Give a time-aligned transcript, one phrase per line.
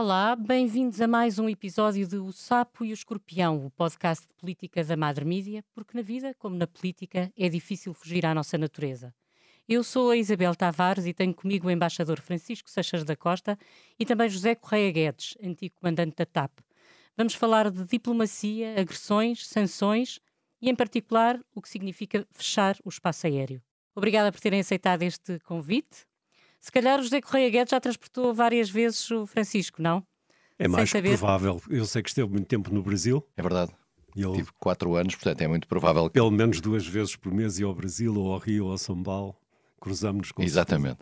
[0.00, 4.34] Olá, bem-vindos a mais um episódio de O Sapo e o Escorpião, o podcast de
[4.34, 8.56] política da Madre Mídia, porque na vida, como na política, é difícil fugir à nossa
[8.56, 9.12] natureza.
[9.68, 13.58] Eu sou a Isabel Tavares e tenho comigo o embaixador Francisco Seixas da Costa
[13.98, 16.60] e também José Correia Guedes, antigo comandante da TAP.
[17.16, 20.20] Vamos falar de diplomacia, agressões, sanções
[20.62, 23.60] e, em particular, o que significa fechar o espaço aéreo.
[23.96, 26.06] Obrigada por terem aceitado este convite.
[26.60, 30.04] Se calhar o José Correia Guedes já transportou várias vezes o Francisco, não?
[30.58, 31.62] É mais provável.
[31.70, 33.24] Eu sei que esteve muito tempo no Brasil.
[33.36, 33.72] É verdade.
[34.16, 36.08] Eu Tive quatro anos, portanto é muito provável.
[36.08, 36.14] Que...
[36.14, 39.00] Pelo menos duas vezes por mês ia ao Brasil, ou ao Rio, ou ao São
[39.00, 39.36] Paulo.
[39.80, 40.98] Cruzamos-nos com Exatamente.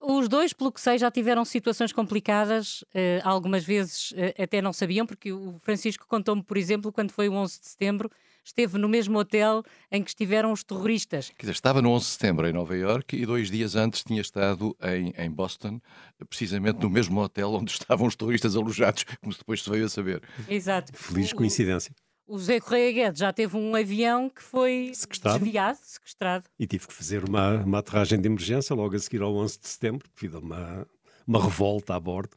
[0.00, 4.72] Os dois, pelo que sei, já tiveram situações complicadas, uh, algumas vezes uh, até não
[4.72, 8.10] sabiam, porque o Francisco contou-me, por exemplo, quando foi o 11 de setembro,
[8.44, 11.30] esteve no mesmo hotel em que estiveram os terroristas.
[11.30, 14.20] Quer dizer, estava no 11 de setembro em Nova Iorque e dois dias antes tinha
[14.20, 15.80] estado em, em Boston,
[16.28, 20.22] precisamente no mesmo hotel onde estavam os terroristas alojados, como depois se veio a saber.
[20.48, 20.92] Exato.
[20.94, 21.94] Feliz coincidência.
[22.26, 25.40] O José Correia Guedes já teve um avião que foi sequestrado.
[25.40, 26.44] desviado, sequestrado.
[26.58, 29.68] E tive que fazer uma, uma aterragem de emergência logo a seguir ao 11 de
[29.68, 30.86] setembro, devido a uma,
[31.26, 32.34] uma revolta a bordo,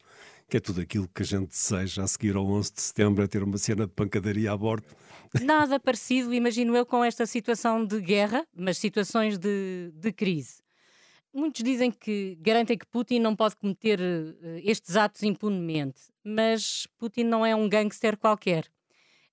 [0.47, 3.27] que é tudo aquilo que a gente deseja a seguir ao 11 de setembro, é
[3.27, 4.87] ter uma cena de pancadaria a bordo.
[5.41, 10.63] Nada parecido, imagino eu, com esta situação de guerra, mas situações de, de crise.
[11.33, 17.23] Muitos dizem que garantem que Putin não pode cometer uh, estes atos impunemente, mas Putin
[17.23, 18.65] não é um gangster qualquer.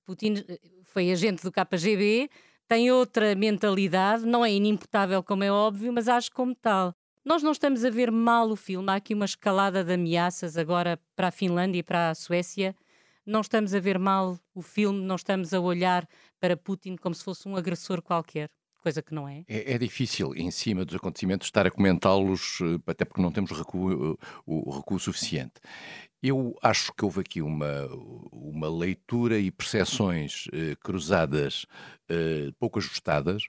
[0.04, 2.28] Putin eh, foi agente do KGB,
[2.66, 6.92] tem outra mentalidade, não é inimputável, como é óbvio, mas acho como tal.
[7.24, 10.98] Nós não estamos a ver mal o filme, há aqui uma escalada de ameaças agora
[11.14, 12.74] para a Finlândia e para a Suécia.
[13.24, 16.04] Não estamos a ver mal o filme, não estamos a olhar
[16.40, 18.50] para Putin como se fosse um agressor qualquer
[18.82, 19.44] coisa que não é.
[19.46, 19.74] é.
[19.74, 24.18] É, difícil, em cima dos acontecimentos, estar a comentá-los, eh, até porque não temos recuo,
[24.20, 25.60] eh, o recuo suficiente.
[26.22, 27.88] Eu acho que houve aqui uma,
[28.30, 31.66] uma leitura e percepções eh, cruzadas
[32.08, 33.48] eh, pouco ajustadas.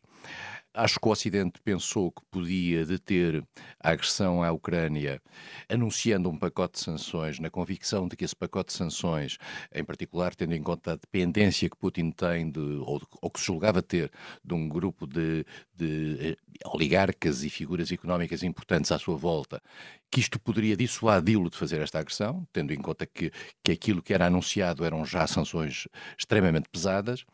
[0.74, 3.44] Acho que o Ocidente pensou que podia deter
[3.80, 5.22] a agressão à Ucrânia,
[5.70, 9.38] anunciando um pacote de sanções, na convicção de que esse pacote de sanções,
[9.72, 13.46] em particular tendo em conta a dependência que Putin tem, de, ou, ou que se
[13.46, 14.12] julgava ter,
[14.44, 15.46] de um grupo de,
[15.76, 19.62] de eh, oligarcas e figuras económicas importantes à sua volta,
[20.10, 23.32] que isto poderia dissuadi-lo de fazer esta agressão, tendo em conta que,
[23.64, 25.88] que aquilo que era anunciado eram já sanções
[26.18, 27.26] extremamente pesadas.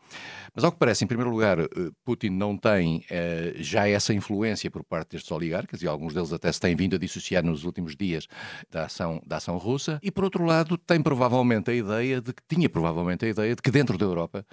[0.54, 1.68] Mas, ao que parece, em primeiro lugar, eh,
[2.04, 6.50] Putin não tem eh, já essa influência por parte destes oligarcas, e alguns deles até
[6.50, 8.26] se têm vindo a dissociar nos últimos dias
[8.70, 12.42] da ação, da ação russa, e, por outro lado, tem provavelmente a ideia de que,
[12.48, 14.44] tinha provavelmente a ideia de que dentro da Europa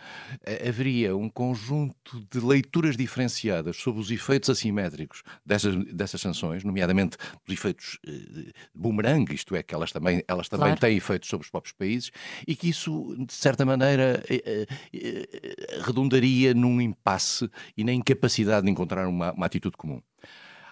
[0.45, 7.17] eh, haveria um conjunto de leituras diferenciadas sobre os efeitos assimétricos dessas, dessas sanções, nomeadamente
[7.47, 10.81] os efeitos eh, boomerang, isto é, que elas também, elas também claro.
[10.81, 12.11] têm efeitos sobre os próprios países,
[12.47, 18.71] e que isso, de certa maneira, eh, eh, redundaria num impasse e na incapacidade de
[18.71, 20.01] encontrar uma, uma atitude comum.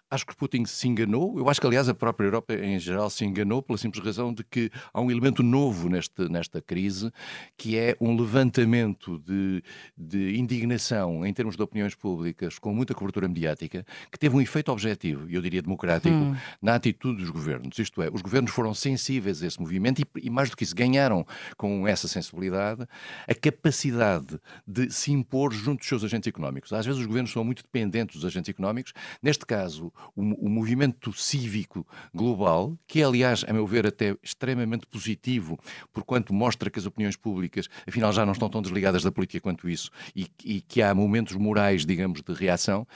[0.10, 1.38] Acho que Putin se enganou.
[1.40, 4.44] Eu acho que, aliás, a própria Europa em geral se enganou pela simples razão de
[4.44, 7.12] que há um elemento novo neste, nesta crise,
[7.58, 9.64] que é um levantamento de,
[9.98, 14.72] de indignação em termos de opiniões públicas com muita cobertura mediática, que teve um efeito
[14.72, 16.36] objetivo, e eu diria democrático, hum.
[16.62, 17.78] na atitude dos governos.
[17.80, 20.76] Isto é, os governos foram sensíveis a esse movimento e, e, mais do que isso,
[20.76, 21.26] ganharam
[21.58, 22.86] com essa sensibilidade
[23.28, 26.72] a capacidade de se impor junto dos seus agentes económicos.
[26.72, 28.94] Às vezes os governos são muito dependentes dos agentes económicos.
[29.22, 34.86] Neste caso, o, o, movimento cívico global, que é, aliás, a meu ver, até extremamente
[34.88, 35.58] positivo,
[35.94, 39.70] porquanto mostra que as opiniões públicas, afinal, já não estão tão desligadas da política quanto
[39.70, 42.88] isso, e, e que há momentos morais, digamos, de reação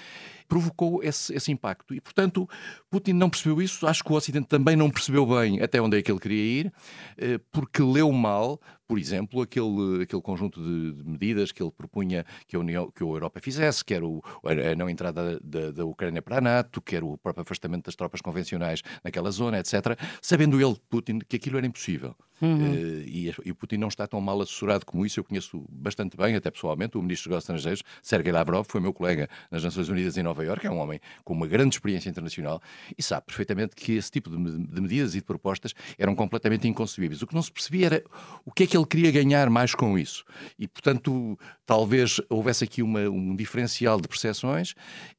[0.49, 1.93] provocou esse, esse, impacto.
[1.93, 2.49] E, portanto,
[2.89, 3.85] Putin não percebeu isso.
[3.87, 6.73] Acho que o Ocidente também não percebeu bem até onde é que ele queria ir,
[7.17, 12.25] eh, porque leu mal, por exemplo, aquele, aquele conjunto de, de medidas que ele propunha
[12.47, 15.85] que a, União, que a Europa fizesse, que era o, a não entrada da, da
[15.85, 19.97] Ucrânia para a NATO, que era o próprio afastamento das tropas convencionais naquela zona, etc.,
[20.19, 22.15] sabendo ele, Putin, que aquilo era impossível.
[22.41, 22.73] Uhum.
[22.73, 25.19] Uh, e, e Putin não está tão mal assessorado como isso.
[25.19, 28.93] Eu conheço bastante bem, até pessoalmente, o ministro dos Negócios Estrangeiros, Sergei Lavrov, foi meu
[28.93, 32.61] colega nas Nações Unidas em Nova Iorque, é um homem com uma grande experiência internacional
[32.97, 37.21] e sabe perfeitamente que esse tipo de, de medidas e de propostas eram completamente inconcebíveis.
[37.21, 38.03] O que não se percebia era
[38.45, 40.23] o que é que ele queria ganhar mais com isso.
[40.57, 44.73] E, portanto, talvez houvesse aqui uma, um diferencial de percepções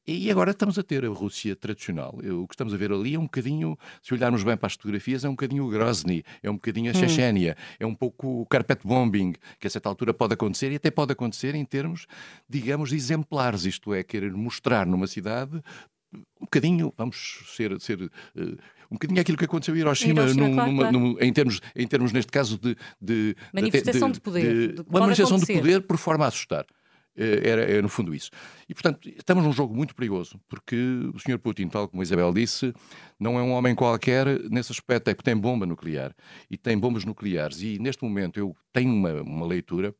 [0.05, 2.17] e agora estamos a ter a Rússia tradicional.
[2.17, 5.23] O que estamos a ver ali é um bocadinho, se olharmos bem para as fotografias,
[5.23, 6.99] é um bocadinho o Grozny, é um bocadinho a hum.
[7.11, 10.89] Chechênia, é um pouco o carpet bombing, que a certa altura pode acontecer e até
[10.89, 12.07] pode acontecer em termos,
[12.49, 15.61] digamos, exemplares, isto é, querer mostrar numa cidade
[16.41, 18.09] bocadinho, vamos ser, ser uh,
[18.89, 20.99] um bocadinho aquilo que aconteceu em Hiroshima, Hiroshima num, claro, numa, claro.
[20.99, 22.75] num, em, termos, em termos, neste caso, de.
[22.99, 24.73] de manifestação de, de poder.
[24.73, 26.65] De, uma manifestação de poder por forma a assustar.
[27.21, 28.31] Eh, era, era, no fundo isso.
[28.67, 30.75] E, portanto, estamos num jogo muito perigoso, porque
[31.13, 31.37] o Sr.
[31.37, 32.73] Putin, tal como a Isabel disse,
[33.19, 36.15] não é um homem qualquer nesse aspecto, é que tem bomba nuclear
[36.49, 37.61] e tem bombas nucleares.
[37.61, 39.93] E neste momento eu tenho uma, uma leitura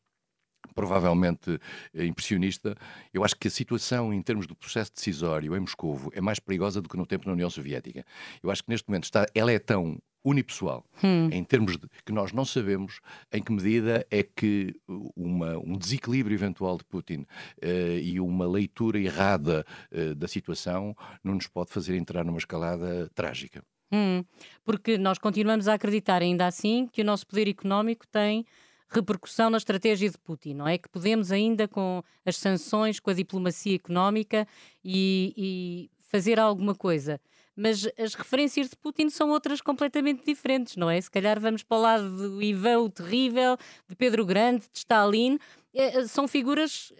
[0.74, 1.60] provavelmente
[1.94, 2.76] eh, impressionista,
[3.14, 6.82] eu acho que a situação em termos do processo decisório em Moscovo é mais perigosa
[6.82, 8.06] do que no tempo na União Soviética.
[8.42, 11.30] Eu acho que neste momento está, ela é tão unipessoal, hum.
[11.32, 13.00] em termos de que nós não sabemos
[13.32, 14.76] em que medida é que
[15.16, 17.26] uma, um desequilíbrio eventual de Putin
[17.64, 23.10] uh, e uma leitura errada uh, da situação não nos pode fazer entrar numa escalada
[23.16, 23.64] trágica.
[23.92, 24.24] Hum.
[24.64, 28.46] Porque nós continuamos a acreditar ainda assim que o nosso poder económico tem
[28.92, 30.78] repercussão na estratégia de Putin, não é?
[30.78, 34.48] Que podemos ainda com as sanções, com a diplomacia económica
[34.84, 37.20] e, e fazer alguma coisa.
[37.56, 41.00] Mas as referências de Putin são outras completamente diferentes, não é?
[41.00, 43.57] Se calhar vamos para o lado do Ivan o Terrível,
[43.88, 45.38] de Pedro Grande, de Stalin.
[45.74, 46.94] É, são figuras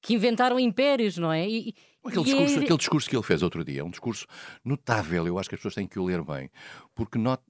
[0.00, 1.48] que inventaram impérios, não é?
[1.48, 1.74] E,
[2.04, 2.62] aquele, discurso, é...
[2.62, 4.26] aquele discurso que ele fez outro dia é um discurso
[4.64, 6.50] notável, eu acho que as pessoas têm que o ler bem,
[6.94, 7.42] porque not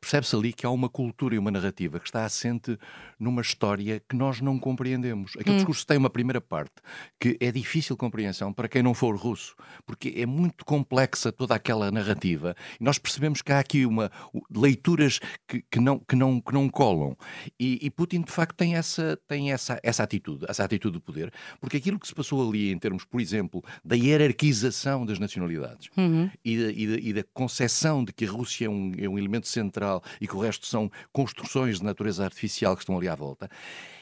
[0.00, 2.78] percebe-se ali que há uma cultura e uma narrativa que está assente
[3.18, 5.32] numa história que nós não compreendemos.
[5.38, 5.58] Aquele hum.
[5.58, 6.74] discurso tem uma primeira parte
[7.18, 9.54] que é difícil compreensão para quem não for russo,
[9.86, 14.10] porque é muito complexa toda aquela narrativa e nós percebemos que há aqui uma
[14.50, 17.16] leituras que, que, não, que, não, que não colam.
[17.58, 21.32] E, e, Putin, de facto, tem, essa, tem essa, essa atitude, essa atitude de poder,
[21.60, 26.30] porque aquilo que se passou ali em termos, por exemplo, da hierarquização das nacionalidades uhum.
[26.44, 29.18] e, da, e, da, e da concepção de que a Rússia é um, é um
[29.18, 33.08] elemento central central e que o resto são construções de natureza artificial que estão ali
[33.08, 33.48] à volta.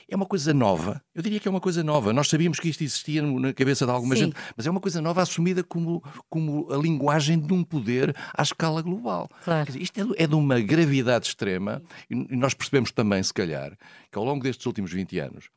[0.09, 2.13] É uma coisa nova, eu diria que é uma coisa nova.
[2.13, 4.25] Nós sabíamos que isto existia na cabeça de alguma Sim.
[4.25, 8.43] gente, mas é uma coisa nova assumida como, como a linguagem de um poder à
[8.43, 9.29] escala global.
[9.43, 9.67] Claro.
[9.67, 13.73] Dizer, isto é, é, de uma gravidade extrema e nós percebemos também, se calhar,
[14.11, 15.49] que ao longo destes últimos 20 anos,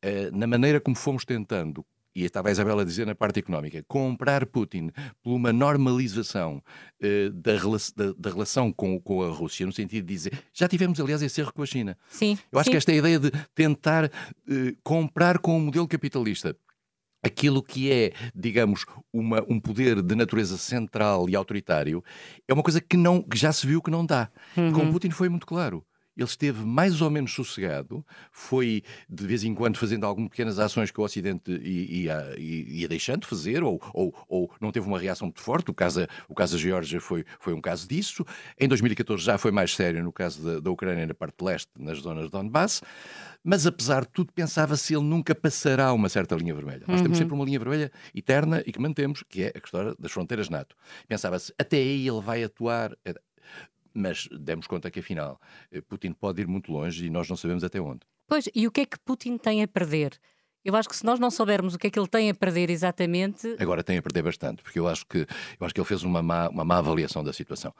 [0.00, 1.84] eh, na maneira como fomos tentando
[2.18, 4.90] e estava a Isabela a dizer na parte económica, comprar Putin
[5.22, 6.62] por uma normalização
[7.00, 11.00] uh, da, da, da, relação com, com a Rússia, no sentido de dizer, já tivemos
[11.00, 11.96] aliás esse erro com a China.
[12.08, 12.36] Sim.
[12.50, 12.70] Eu acho sim.
[12.72, 14.10] que esta ideia de tentar uh,
[14.82, 16.56] comprar com o modelo capitalista
[17.22, 22.02] aquilo que é, digamos, uma, um poder de natureza central e autoritário,
[22.46, 24.30] é uma coisa que, não, que já se viu que não dá.
[24.56, 24.72] Uhum.
[24.72, 25.84] Com Putin foi muito claro
[26.18, 30.90] ele esteve mais ou menos sossegado, foi de vez em quando fazendo algumas pequenas ações
[30.90, 34.98] que o Ocidente ia, ia, ia deixando de fazer, ou, ou, ou, não teve uma
[34.98, 35.70] reação muito forte.
[35.70, 38.26] O caso, o caso da Geórgia foi, foi um caso disso.
[38.58, 41.98] Em 2014 já foi mais sério no caso da, da Ucrânia na parte leste, nas
[41.98, 42.82] zonas de Donbass.
[43.44, 46.84] Mas apesar de tudo, pensava-se ele nunca passará uma certa linha vermelha.
[46.88, 47.24] Nós temos uhum.
[47.24, 50.74] sempre uma linha vermelha eterna e que mantemos, que é a questão das fronteiras NATO.
[51.06, 52.96] Pensava-se, até aí ele vai atuar
[53.94, 55.40] mas demos conta que afinal
[55.70, 58.00] eh, Putin pode ir muito longe e nós não sabemos até onde.
[58.26, 60.18] Pois, e o que é que Putin tem a perder?
[60.68, 62.68] Eu acho que se nós não soubermos o que é que ele tem a perder
[62.68, 63.56] exatamente.
[63.58, 65.20] Agora tem a perder bastante, porque eu acho que,
[65.58, 67.72] eu acho que ele fez uma má, uma má avaliação da situação.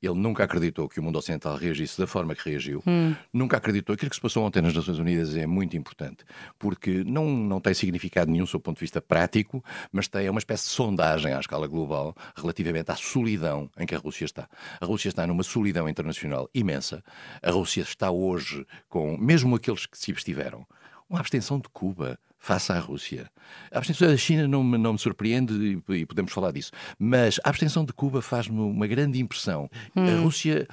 [0.00, 3.16] Ele nunca acreditou que o mundo ocidental reagisse da forma que reagiu, hum.
[3.32, 3.94] nunca acreditou.
[3.94, 6.24] Aquilo que se passou ontem nas Nações Unidas é muito importante,
[6.56, 10.30] porque não, não tem significado nenhum sob o ponto de vista prático, mas tem é
[10.30, 14.48] uma espécie de sondagem à escala global relativamente à solidão em que a Rússia está.
[14.80, 17.02] A Rússia está numa solidão internacional imensa.
[17.42, 20.64] A Rússia está hoje com, mesmo aqueles que se abstiveram,
[21.10, 23.30] uma abstenção de Cuba face à Rússia.
[23.72, 27.40] A abstenção da China não me, não me surpreende e, e, podemos falar disso, mas
[27.44, 29.68] a abstenção de Cuba faz-me uma grande impressão.
[29.94, 30.06] Hum.
[30.06, 30.66] A Rússia,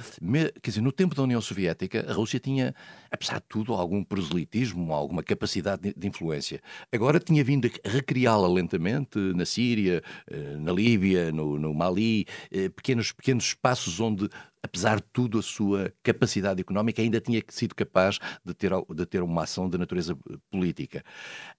[0.62, 2.76] quer dizer, no tempo da União Soviética, a Rússia tinha,
[3.12, 6.62] apesar de tudo, algum proselitismo, alguma capacidade de, de influência.
[6.92, 12.70] Agora tinha vindo a recriá-la lentamente na Síria, eh, na Líbia, no, no Mali, eh,
[12.70, 14.30] pequenos, pequenos espaços onde
[14.64, 19.22] apesar de tudo, a sua capacidade económica ainda tinha sido capaz de ter, de ter
[19.22, 20.18] uma ação de natureza
[20.50, 21.04] política.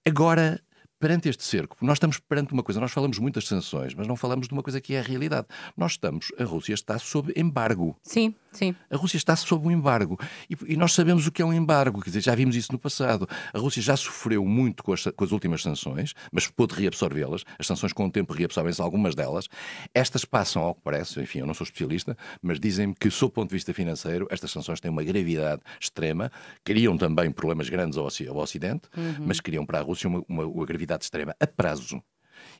[0.03, 0.59] Agora,
[0.99, 4.15] perante este cerco, nós estamos perante uma coisa, nós falamos muito das sanções, mas não
[4.15, 5.47] falamos de uma coisa que é a realidade.
[5.77, 7.95] Nós estamos, a Rússia está sob embargo.
[8.01, 8.75] Sim, sim.
[8.89, 10.19] A Rússia está sob um embargo.
[10.49, 12.79] E, e, nós sabemos o que é um embargo, quer dizer, já vimos isso no
[12.79, 13.27] passado.
[13.53, 17.43] A Rússia já sofreu muito com as, com as últimas sanções, mas pôde reabsorvê-las.
[17.59, 19.47] As sanções com o tempo reabsorvem-se algumas delas.
[19.93, 23.31] Estas passam, ao que parece, enfim, eu não sou especialista, mas dizem-me que, sob o
[23.31, 26.31] ponto de vista financeiro, estas sanções têm uma gravidade extrema,
[26.63, 29.25] criam também problemas grandes ao, ao Ocidente, uhum.
[29.25, 32.01] mas criam para a Rússia uma, uma, uma gravidade extrema a prazo.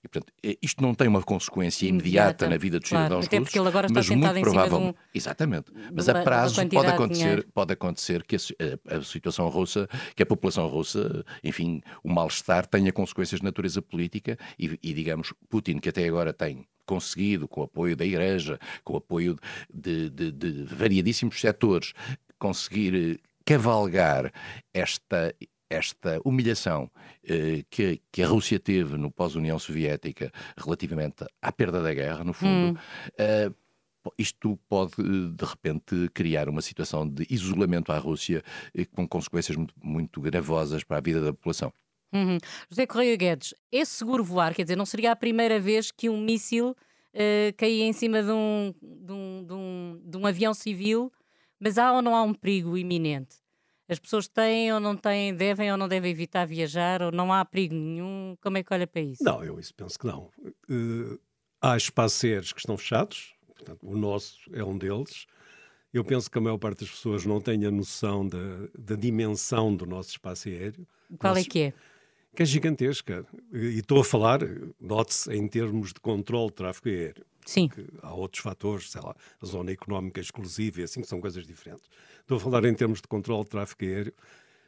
[0.03, 3.25] E, portanto, é, isto não tem uma consequência imediata, imediata na vida dos claro, cidadãos
[3.25, 7.47] até russos, ele agora está mas muito provavelmente, um, exatamente, mas a prazo pode acontecer,
[7.53, 12.91] pode acontecer que a, a, situação russa, que a população russa, enfim, o mal-estar tenha
[12.91, 17.63] consequências de natureza política e, e, digamos, Putin, que até agora tem conseguido, com o
[17.63, 19.35] apoio da Igreja, com o apoio
[19.73, 21.93] de, de, de variadíssimos setores,
[22.37, 24.31] conseguir cavalgar
[24.73, 25.33] esta
[25.69, 26.89] esta humilhação
[27.23, 32.33] eh, que, que, a Rússia teve no pós-União Soviética relativamente à perda da guerra, no
[32.33, 32.81] fundo, hum.
[33.17, 33.51] eh,
[34.17, 38.43] isto pode, de repente, criar uma situação de isolamento à Rússia
[38.73, 41.73] eh, com consequências muito, muito, gravosas para a vida da população.
[42.13, 42.37] Uhum.
[42.69, 44.53] José Correia Guedes, é seguro voar?
[44.53, 48.31] Quer dizer, não seria a primeira vez que um míssil uh, caía em cima de
[48.31, 51.11] um, de, um, de, um, de um avião civil,
[51.59, 53.44] mas há ou não há um perigo iminente?
[53.87, 57.45] As pessoas têm ou não têm, devem ou não devem evitar viajar, ou não há
[57.45, 58.35] perigo nenhum?
[58.41, 59.23] Como é que olha para isso?
[59.23, 60.31] Não, eu isso penso que não.
[60.69, 61.19] Uh,
[61.61, 65.27] há espaços aéreos que estão fechados, portanto, o nosso é um deles.
[65.93, 68.37] Eu penso que a maior parte das pessoas não tem a noção da,
[68.77, 70.85] da dimensão do nosso espaço aéreo.
[71.17, 71.73] Qual nosso, é que é?
[72.35, 73.25] Que é gigantesca.
[73.53, 74.39] E estou a falar,
[74.79, 77.25] note-se, em termos de controle de tráfego aéreo.
[77.45, 77.69] Sim.
[78.01, 81.87] há outros fatores, sei lá, a zona económica exclusiva e assim, que são coisas diferentes.
[82.19, 84.13] Estou a falar em termos de controle de tráfego aéreo.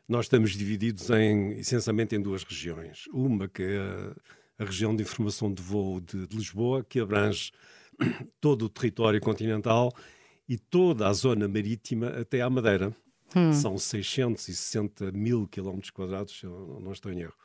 [0.07, 3.05] Nós estamos divididos em, essencialmente em duas regiões.
[3.11, 7.51] Uma que é a, a região de informação de voo de, de Lisboa, que abrange
[8.39, 9.91] todo o território continental
[10.47, 12.95] e toda a zona marítima até à Madeira.
[13.35, 13.51] Hum.
[13.53, 17.35] São 660 mil quilómetros quadrados, se eu não estou em erro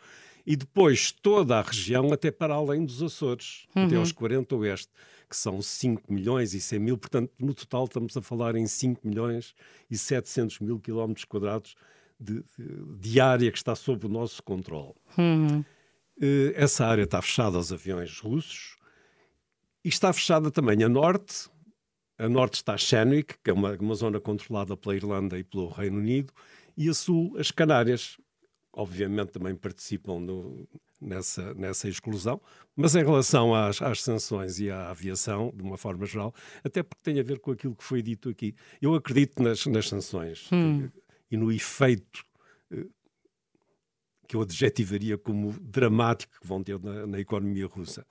[0.47, 3.87] e depois toda a região até para além dos Açores, uhum.
[3.87, 4.91] até aos 40 Oeste,
[5.29, 9.07] que são 5 milhões e 100 mil, portanto, no total estamos a falar em 5
[9.07, 9.55] milhões
[9.91, 11.75] e 700 mil quilómetros quadrados
[12.21, 12.45] de,
[12.99, 14.95] de, área que está sob o nosso controle.
[15.17, 15.61] Uhum.
[16.19, 18.77] Uh, essa área está fechada aos aviões russos
[19.85, 21.49] e está fechada também a norte.
[22.23, 25.99] A norte está Shenwick, que é uma, uma zona controlada pela Irlanda e pelo Reino
[25.99, 26.33] Unido,
[26.77, 28.17] e a sul as Canárias,
[28.73, 30.69] obviamente também participam no,
[31.01, 32.41] nessa, nessa exclusão,
[32.77, 37.03] mas em relação às, às, sanções e à aviação, de uma forma geral, até porque
[37.03, 38.55] tem a ver com aquilo que foi dito aqui.
[38.81, 40.89] Eu acredito nas, nas sanções hum.
[41.29, 42.25] e no efeito
[42.71, 42.87] eh,
[44.29, 48.07] que eu adjetivaria como dramático que vão ter na, na, economia russa.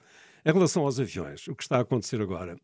[0.46, 2.58] Em relação aos aviões, o que está a acontecer agora,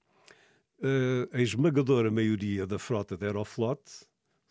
[0.80, 3.82] uh, a esmagadora maioria da frota da Aeroflot,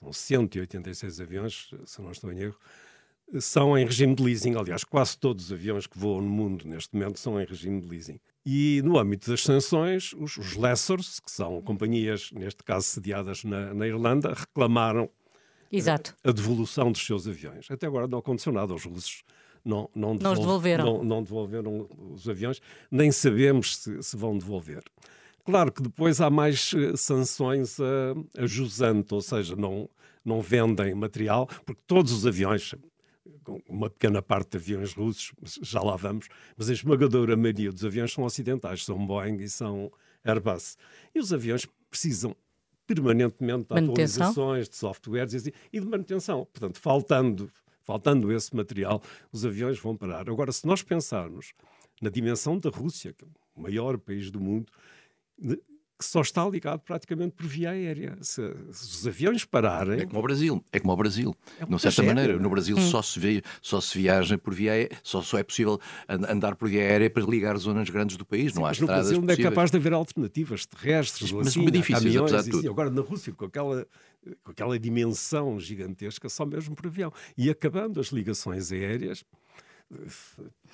[0.00, 2.58] são 186 aviões, se não estou em erro,
[3.40, 4.54] são em regime de leasing.
[4.54, 7.88] Aliás, quase todos os aviões que voam no mundo neste momento são em regime de
[7.88, 8.20] leasing.
[8.44, 13.74] E no âmbito das sanções, os, os lessors, que são companhias, neste caso sediadas na,
[13.74, 15.10] na Irlanda, reclamaram
[15.72, 16.14] Exato.
[16.22, 17.68] A, a, devolução dos seus aviões.
[17.68, 18.72] Até agora não aconteceu nada.
[18.72, 19.24] Os russos
[19.64, 20.84] não, não, devolve, devolveram.
[20.84, 24.84] Não, não, devolveram os aviões, nem sabemos se, se, vão devolver.
[25.46, 29.88] Claro que depois há mais uh, sanções a, a jusante, ou seja, não,
[30.24, 32.74] não vendem material, porque todos os aviões,
[33.68, 36.26] uma pequena parte de aviões russos, já lá vamos,
[36.56, 39.90] mas a esmagadora maioria dos aviões são ocidentais, são Boeing e são
[40.24, 40.76] Airbus.
[41.14, 42.34] E os aviões precisam
[42.84, 44.28] permanentemente de manutenção?
[44.28, 46.44] atualizações, de softwares e, assim, e de manutenção.
[46.52, 47.50] Portanto, faltando,
[47.84, 49.00] faltando esse material,
[49.30, 50.28] os aviões vão parar.
[50.28, 51.52] Agora, se nós pensarmos
[52.02, 54.72] na dimensão da Rússia, que é o maior país do mundo,
[55.98, 58.16] que só está ligado praticamente por via aérea.
[58.20, 60.00] Se, se, os aviões pararem.
[60.00, 61.34] É como o Brasil, é como o Brasil.
[61.58, 62.90] É de certa é, maneira, no Brasil hum.
[62.90, 66.68] só, se vê, só se viaja por via aérea, só, só é possível andar por
[66.68, 68.52] via aérea para ligar zonas grandes do país.
[68.52, 71.64] Sim, não há mas no Brasil não é capaz de haver alternativas terrestres, mas, assim,
[71.64, 72.70] difíceis, caminhões, apesar de tudo.
[72.70, 73.86] Agora, na Rússia, com aquela,
[74.44, 77.12] com aquela dimensão gigantesca, só mesmo por avião.
[77.38, 79.24] E acabando as ligações aéreas.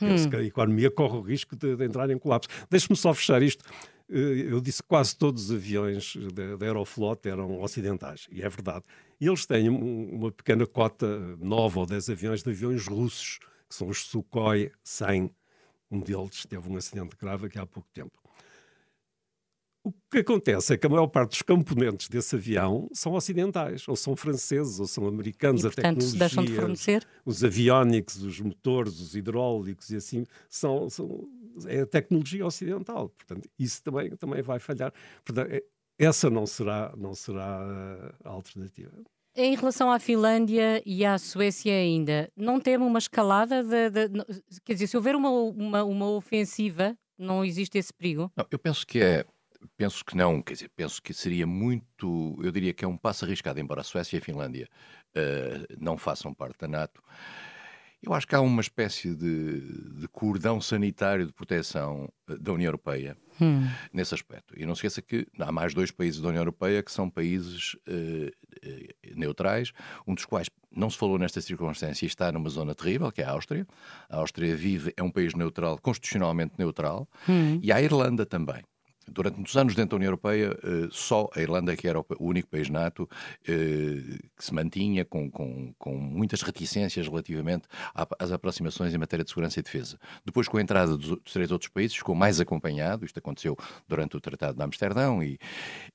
[0.01, 0.31] Penso hum.
[0.31, 2.49] que a economia corre o risco de, de entrar em colapso.
[2.71, 3.63] Deixe-me só fechar isto.
[4.11, 8.85] Eh, eu disse que quase todos os aviões da, Aeroflot eram ocidentais, e é verdade.
[9.21, 13.89] E eles têm uma pequena cota, nova ou dez aviões, de aviões russos, que são
[13.89, 15.31] os Sukhoi 100.
[15.91, 18.23] Um deles teve um acidente grave aqui há pouco tempo.
[19.85, 23.97] O que acontece é que a maior parte dos componentes desse avião são ocidentais, ou
[23.97, 25.63] são franceses, ou são americanos.
[25.63, 27.07] E, portanto, a deixam de fornecer?
[27.25, 31.29] Os aviónicos, os motores, os hidráulicos e assim, são, são
[31.67, 33.09] é a tecnologia ocidental.
[33.11, 34.93] Portanto, isso também, também vai falhar.
[35.25, 35.63] Portanto, é,
[35.99, 38.93] essa não será, não será a alternativa.
[39.35, 43.63] Em relação à Finlândia e à Suécia ainda, não teme uma escalada?
[43.63, 44.09] De, de,
[44.63, 48.31] quer dizer, se houver uma, uma, uma ofensiva, não existe esse perigo?
[48.37, 49.25] Não, eu penso que é
[49.77, 53.25] penso que não, quer dizer, penso que seria muito, eu diria que é um passo
[53.25, 54.69] arriscado, embora a Suécia e a Finlândia
[55.17, 57.03] uh, não façam parte da NATO.
[58.03, 59.61] Eu acho que há uma espécie de,
[60.01, 63.69] de cordão sanitário de proteção eh, da União Europeia hum.
[63.93, 64.59] nesse aspecto.
[64.59, 67.75] E não se esqueça que há mais dois países da União Europeia que são países
[67.89, 69.73] uh, uh, neutrais,
[70.05, 73.25] um dos quais não se falou nesta circunstância e está numa zona terrível, que é
[73.25, 73.67] a Áustria.
[74.11, 77.61] A Áustria vive, é um país neutral, constitucionalmente neutral, hum.
[77.63, 78.63] e a Irlanda também.
[79.09, 82.49] Durante muitos anos dentro da União Europeia, eh, só a Irlanda, que era o único
[82.49, 83.09] país NATO,
[83.47, 87.69] eh, que se mantinha com, com, com muitas reticências relativamente
[88.19, 89.99] às aproximações em matéria de segurança e defesa.
[90.25, 93.05] Depois, com a entrada dos, três outros países, ficou mais acompanhado.
[93.05, 93.57] Isto aconteceu
[93.89, 95.23] durante o Tratado de Amsterdão.
[95.23, 95.39] E,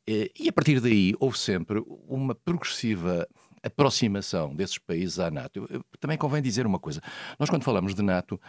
[0.07, 3.27] e a partir daí, houve sempre uma progressiva
[3.63, 5.67] aproximação desses países à NATO.
[5.99, 7.01] Também convém dizer uma coisa:
[7.39, 8.39] nós, quando falamos de NATO,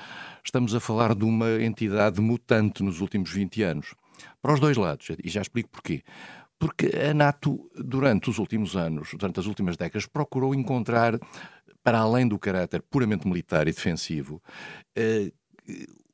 [0.45, 3.95] estamos a falar de uma entidade mutante nos últimos 20 anos.
[4.41, 6.03] Para os dois lados, e já explico porquê.
[6.59, 11.19] Porque a NATO, durante os últimos anos, durante as últimas décadas, procurou encontrar,
[11.85, 14.43] para além do caráter puramente militar e defensivo,
[14.97, 15.33] eh,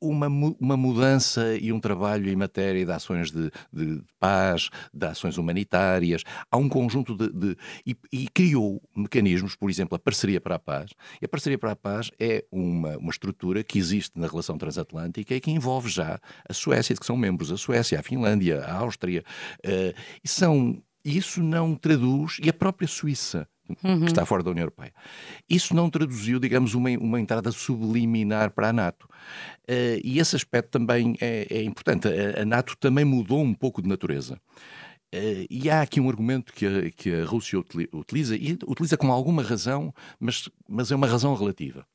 [0.09, 0.27] uma,
[0.59, 6.23] uma mudança e um trabalho em matéria de ações de, de paz, de ações humanitárias.
[6.51, 7.31] Há um conjunto de.
[7.31, 10.91] de e, e, criou mecanismos, por exemplo, a Parceria para a Paz.
[11.21, 15.35] E a Parceria para a Paz é uma, uma estrutura que existe na relação transatlântica
[15.35, 19.23] e que envolve já a Suécia, que são membros, a Suécia, a Finlândia, a Áustria.
[19.65, 19.93] Uh,
[20.23, 20.81] e são.
[21.05, 23.47] Isso não traduz, e a própria Suíça
[23.83, 24.01] uhum.
[24.01, 24.93] que está fora da União Europeia.
[25.49, 29.05] Isso não traduziu, digamos, uma, uma entrada subliminar para a NATO.
[29.69, 32.07] Uh, e esse aspecto também é, é importante.
[32.07, 34.39] A, a, NATO também mudou um pouco de natureza.
[35.13, 37.59] Uh, e há aqui um argumento que a, que a Rússia
[37.93, 41.85] utiliza, e utiliza com alguma razão, mas, mas é uma razão relativa.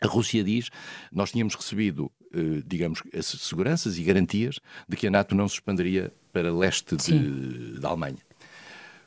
[0.00, 0.68] A Rússia diz:
[1.12, 6.12] nós tínhamos recebido, uh, digamos, seguranças e garantias de que a NATO não se expandiria
[6.32, 8.18] para leste de, da Alemanha.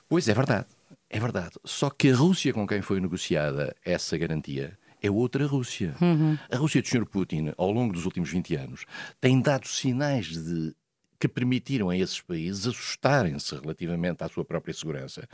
[0.07, 0.67] Pois é verdade.
[1.09, 1.51] É verdade.
[1.63, 5.95] Só que a Rússia com quem foi negociada essa garantia é outra Rússia.
[6.01, 6.38] Uhum.
[6.51, 7.05] A Rússia do Sr.
[7.05, 8.85] Putin, ao longo dos últimos 20 anos,
[9.21, 10.75] tem dado sinais de
[11.19, 15.27] que permitiram a esses países assustarem-se relativamente à sua própria segurança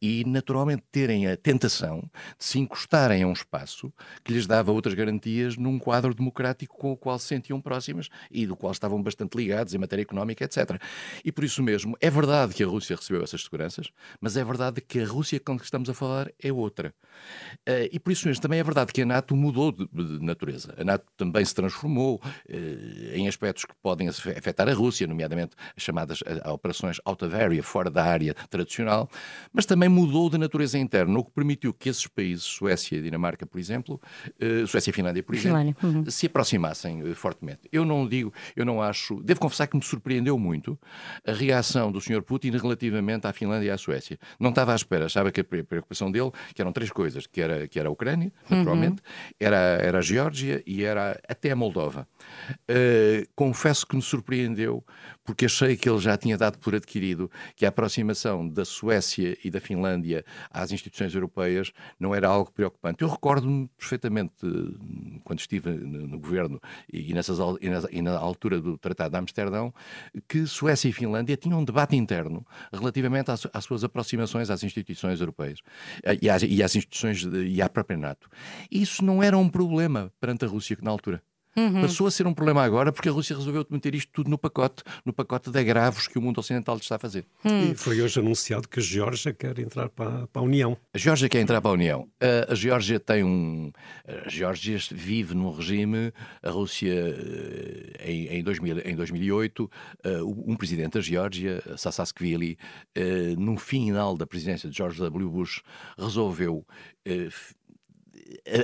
[0.00, 2.00] e, naturalmente, terem a tentação
[2.38, 6.92] de se encostarem a um espaço que lhes dava outras garantias num quadro democrático com
[6.92, 10.80] o qual se sentiam próximas e do qual estavam bastante ligados em matéria económica, etc.
[11.24, 14.80] E por isso mesmo, é verdade que a Rússia recebeu essas seguranças, mas é verdade
[14.80, 16.94] que a Rússia com que estamos a falar é outra.
[17.68, 19.88] Uh, e por isso mesmo, também é verdade que a NATO mudou de,
[20.20, 20.74] natureza.
[20.76, 25.56] A NATO também se transformou uh, em aspectos que podem afetar a Rússia, nomeadamente nomeadamente
[25.76, 29.08] as chamadas a, a operações out of area, fora da área tradicional,
[29.52, 33.46] mas também mudou de natureza interna, o que permitiu que esses países, Suécia e Dinamarca,
[33.46, 34.00] por exemplo,
[34.40, 36.04] uh, Suécia e Finlândia, por exemplo, uhum.
[36.08, 37.60] se aproximassem uh, fortemente.
[37.72, 40.78] Eu não digo, eu não acho, devo confessar que me surpreendeu muito
[41.26, 42.22] a reação do Sr.
[42.22, 44.18] Putin relativamente à Finlândia e à Suécia.
[44.38, 47.66] Não estava à espera, achava que a preocupação dele, que eram três coisas, que era,
[47.66, 48.58] que era a Ucrânia, uhum.
[48.58, 49.32] naturalmente, uhum.
[49.40, 52.06] era, era a Geórgia e era até a Moldova.
[52.70, 54.84] Uh, confesso que me surpreendeu,
[55.24, 59.50] porque achei que ele já tinha dado por adquirido que a aproximação da Suécia e
[59.50, 63.02] da Finlândia às instituições europeias não era algo preocupante.
[63.02, 64.34] Eu recordo-me perfeitamente,
[65.24, 66.60] quando estive no governo
[66.92, 69.72] e, nessas, e, e na altura do Tratado de Amsterdão,
[70.28, 75.20] que Suécia e Finlândia tinham um debate interno relativamente às, às suas aproximações às instituições
[75.20, 75.60] europeias
[76.02, 78.28] eh, e às, e às instituições de, e à própria NATO.
[78.70, 81.22] Isso não era um problema perante a Rússia na altura.
[81.56, 81.82] Uhum.
[81.82, 84.82] Passou a ser um problema agora porque a Rússia resolveu meter isto tudo no pacote,
[85.04, 87.24] no pacote de agravos que o mundo ocidental está a fazer.
[87.44, 87.72] Hum.
[87.72, 90.76] E foi hoje anunciado que a Geórgia quer entrar para, para a União.
[90.92, 92.02] A Geórgia quer entrar para a União.
[92.02, 93.72] Uh, a Geórgia tem um.
[94.26, 96.12] A Geórgia vive num regime.
[96.42, 99.70] A Rússia, uh, em, em, 2000, em 2008, uh,
[100.46, 102.58] um presidente da Geórgia, Sasaskvili,
[103.38, 105.30] no final da presidência de George W.
[105.30, 105.62] Bush,
[105.98, 106.64] resolveu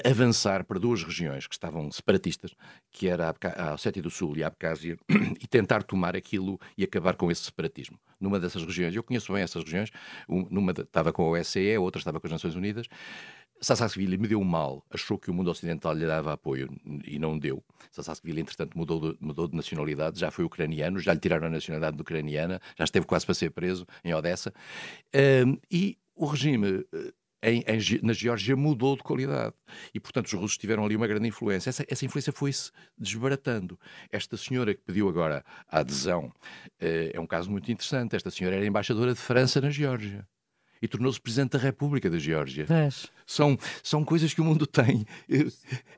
[0.04, 2.54] avançar para duas regiões que estavam separatistas,
[2.90, 4.96] que era a Ossétia do Sul e a Abcásia,
[5.40, 7.98] e tentar tomar aquilo e acabar com esse separatismo.
[8.20, 9.90] Numa dessas regiões, eu conheço bem essas regiões,
[10.28, 12.86] numa estava com a OSCE, outra estava com as Nações Unidas.
[13.60, 16.70] Sassasvili me deu mal, achou que o mundo ocidental lhe dava apoio
[17.04, 17.62] e não deu.
[17.90, 22.00] Sassasvili, entretanto, mudou de, mudou de nacionalidade, já foi ucraniano, já lhe tiraram a nacionalidade
[22.00, 24.52] ucraniana, já esteve quase para ser preso em Odessa.
[25.14, 29.54] Um, e o regime eh, em, em, na Geórgia mudou de qualidade.
[29.94, 31.70] E, portanto, os russos tiveram ali uma grande influência.
[31.70, 33.78] Essa, essa influência foi-se desbaratando.
[34.10, 36.32] Esta senhora que pediu agora a adesão
[36.80, 38.16] eh, é um caso muito interessante.
[38.16, 40.26] Esta senhora era embaixadora de França na Geórgia
[40.82, 42.66] e tornou-se Presidente da República da Geórgia.
[43.26, 45.06] São, são coisas que o mundo tem.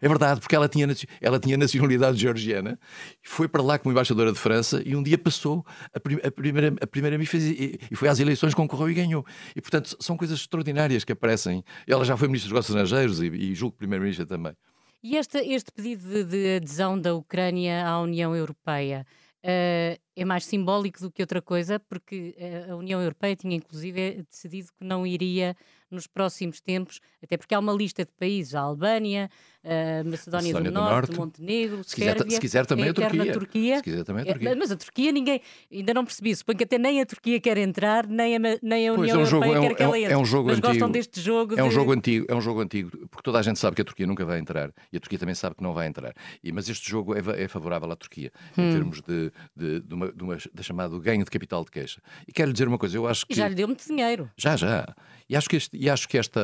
[0.01, 0.87] É verdade, porque ela tinha,
[1.21, 2.79] ela tinha nacionalidade georgiana,
[3.23, 5.64] foi para lá como embaixadora de França e um dia passou
[5.95, 9.25] a, prim, a primeira, a primeira e, e foi às eleições, concorreu e ganhou.
[9.55, 11.64] E, portanto, são coisas extraordinárias que aparecem.
[11.87, 14.55] Ela já foi Ministra dos Negócios Estrangeiros e, e julgo Primeiro-Ministro também.
[15.03, 19.05] E este, este pedido de, de adesão da Ucrânia à União Europeia.
[19.45, 24.25] Uh, é mais simbólico do que outra coisa, porque eh, a União Europeia tinha inclusive
[24.29, 25.57] decidido que não iria
[25.92, 29.31] nos próximos tempos, até porque há uma lista de países, a Albânia,
[29.62, 32.90] a Macedónia, Macedónia do, do, Norte, Norte, Montenegro, se quiser, Sérvia, se quiser também a,
[32.90, 33.33] a Turquia.
[33.33, 33.77] Turquia.
[33.77, 34.48] Se quiser também a Turquia.
[34.48, 37.59] É, mas a Turquia ninguém, ainda não percebi, suponho que até nem a Turquia quer
[37.59, 39.83] entrar, nem a, nem a União pois, é um jogo, Europeia é um, quer que
[39.83, 40.12] ela entre.
[40.12, 40.72] É um jogo mas antigo.
[40.72, 41.55] gostam deste jogo.
[41.59, 41.75] É um de...
[41.75, 44.25] jogo antigo, é um jogo antigo, porque toda a gente sabe que a Turquia nunca
[44.25, 46.14] vai entrar e a Turquia também sabe que não vai entrar.
[46.42, 48.68] E, mas este jogo é, é favorável à Turquia, hum.
[48.68, 52.01] em termos de, de, de, uma, de, uma, de chamado ganho de capital de queixa.
[52.27, 53.33] E quero lhe dizer uma coisa, eu acho que.
[53.33, 54.31] E já lhe deu muito dinheiro.
[54.37, 54.95] Já, já.
[55.29, 56.41] E acho que, este, e acho que esta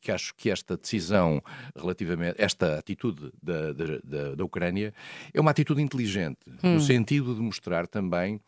[0.00, 1.42] que acho que esta decisão
[1.76, 4.92] relativamente, esta atitude da, da, da Ucrânia
[5.32, 6.74] é uma atitude inteligente, hum.
[6.74, 8.40] no sentido de mostrar também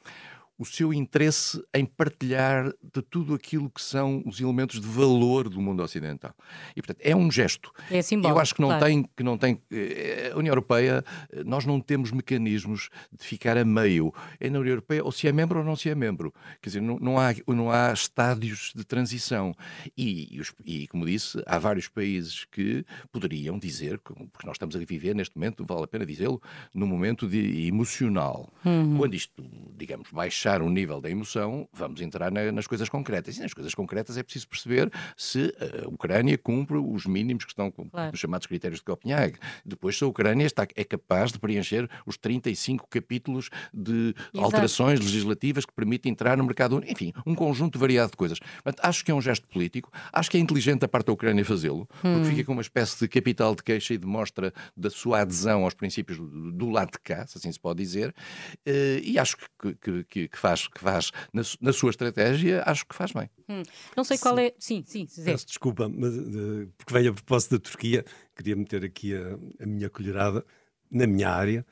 [0.58, 5.60] o seu interesse em partilhar de tudo aquilo que são os elementos de valor do
[5.60, 6.34] mundo ocidental.
[6.74, 7.70] E, portanto, é um gesto.
[7.90, 8.84] É simbólico, Eu acho que não claro.
[8.84, 9.60] tem, que não tem.
[9.70, 14.12] Eh, a União Europeia, eh, nós não temos mecanismos de ficar a meio.
[14.40, 16.32] É na União Europeia, ou se é membro ou não se é membro.
[16.62, 19.54] Quer dizer, não, não há, não há estádios de transição.
[19.96, 24.78] E, e, e, como disse, há vários países que poderiam dizer, porque nós estamos a
[24.78, 26.40] viver neste momento, vale a pena dizê-lo,
[26.72, 28.50] num momento de emocional.
[28.64, 28.96] Uhum.
[28.96, 29.44] Quando isto,
[29.76, 33.36] digamos, baixa baixar o nível da emoção, vamos entrar na, nas coisas concretas.
[33.36, 35.52] E nas coisas concretas é preciso perceber se
[35.84, 38.12] a Ucrânia cumpre os mínimos que estão claro.
[38.14, 39.38] os chamados critérios de Copenhague.
[39.64, 44.44] Depois, se a Ucrânia está, é capaz de preencher os 35 capítulos de Exato.
[44.44, 46.92] alterações legislativas que permitem entrar no mercado único.
[46.92, 48.38] Enfim, um conjunto variado de coisas.
[48.38, 51.44] Portanto, acho que é um gesto político, acho que é inteligente da parte da Ucrânia
[51.44, 52.14] fazê-lo, hum.
[52.14, 55.74] porque fica com uma espécie de capital de queixa e demonstra da sua adesão aos
[55.74, 59.74] princípios do, do lado de cá, se assim se pode dizer, uh, e acho que,
[59.74, 63.30] que, que, que faz, que faz na, na, sua estratégia, acho que faz bem.
[63.48, 63.62] Hum.
[63.96, 64.52] Não sei qual é.
[64.58, 65.32] Sim, sim, Zé.
[65.32, 68.04] Peço desculpa, mas, uh, porque vem a propósito da Turquia,
[68.36, 70.44] queria meter aqui a, a minha colherada
[70.90, 71.66] na minha área.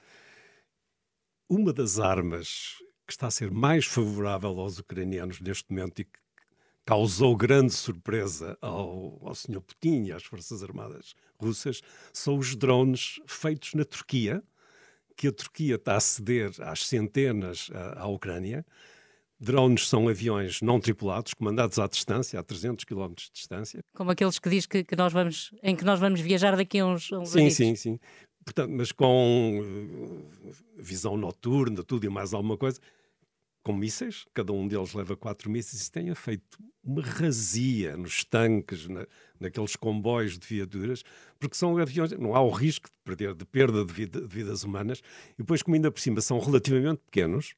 [1.46, 6.18] Uma das armas que está a ser mais favorável aos ucranianos neste momento e que
[6.86, 9.60] causou grande surpresa ao, ao Sr.
[9.60, 11.82] Putin e às Forças Armadas russas
[12.14, 14.42] são os drones feitos na Turquia
[15.16, 18.64] que a Turquia está a ceder às centenas à, à Ucrânia.
[19.38, 23.80] Drones são aviões não tripulados, comandados à distância, a 300 km de distância.
[23.94, 26.86] Como aqueles que diz que, que nós vamos, em que nós vamos viajar daqui a
[26.86, 27.56] uns, uns Sim, amigos.
[27.56, 27.98] sim, sim.
[28.44, 32.78] Portanto, mas com uh, visão noturna, tudo e mais alguma coisa,
[33.64, 38.86] com mísseis, cada um deles leva quatro mísseis e tenha feito uma razia nos tanques,
[38.86, 39.06] na,
[39.40, 41.02] naqueles comboios de viaturas,
[41.40, 44.64] porque são aviões, não há o risco de, perder, de perda de, vida, de vidas
[44.64, 45.00] humanas,
[45.32, 47.54] e depois, como ainda por cima são relativamente pequenos,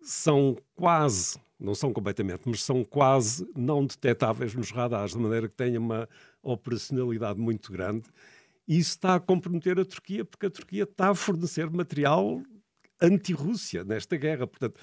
[0.00, 5.54] são quase, não são completamente, mas são quase não detectáveis nos radares, de maneira que
[5.54, 6.08] tenha uma
[6.42, 8.08] operacionalidade muito grande.
[8.66, 12.42] E isso está a comprometer a Turquia, porque a Turquia está a fornecer material
[13.00, 14.46] anti-Rússia nesta guerra.
[14.46, 14.80] Portanto,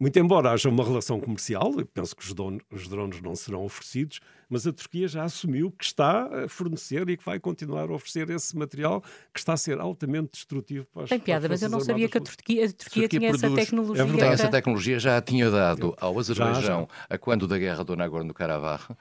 [0.00, 3.64] muito embora haja uma relação comercial, eu penso que os, donos, os, drones não serão
[3.64, 7.92] oferecidos, mas a Turquia já assumiu que está a fornecer e que vai continuar a
[7.92, 11.68] oferecer esse material que está a ser altamente destrutivo para as Tem piada, mas eu
[11.68, 14.02] não sabia que a Turquia, a Turquia, a Turquia tinha produz, essa tecnologia.
[14.02, 16.86] É verdade, essa tecnologia já a tinha dado ao Azerbaijão já, já.
[17.10, 18.96] a quando da guerra do Nagorno-Karabakh uh,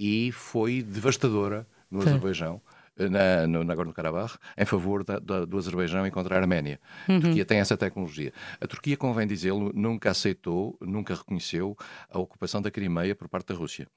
[0.00, 2.62] e foi devastadora no Azerbaijão
[2.96, 6.80] na, no Nagorno-Karabakh em favor da, da, do Azerbaijão e contra a Arménia.
[7.08, 7.16] Uhum.
[7.16, 8.32] A Turquia tem essa tecnologia.
[8.60, 11.76] A Turquia, convém dizê-lo, nunca aceitou, nunca reconheceu
[12.10, 13.88] a ocupação da Crimeia por parte da Rússia.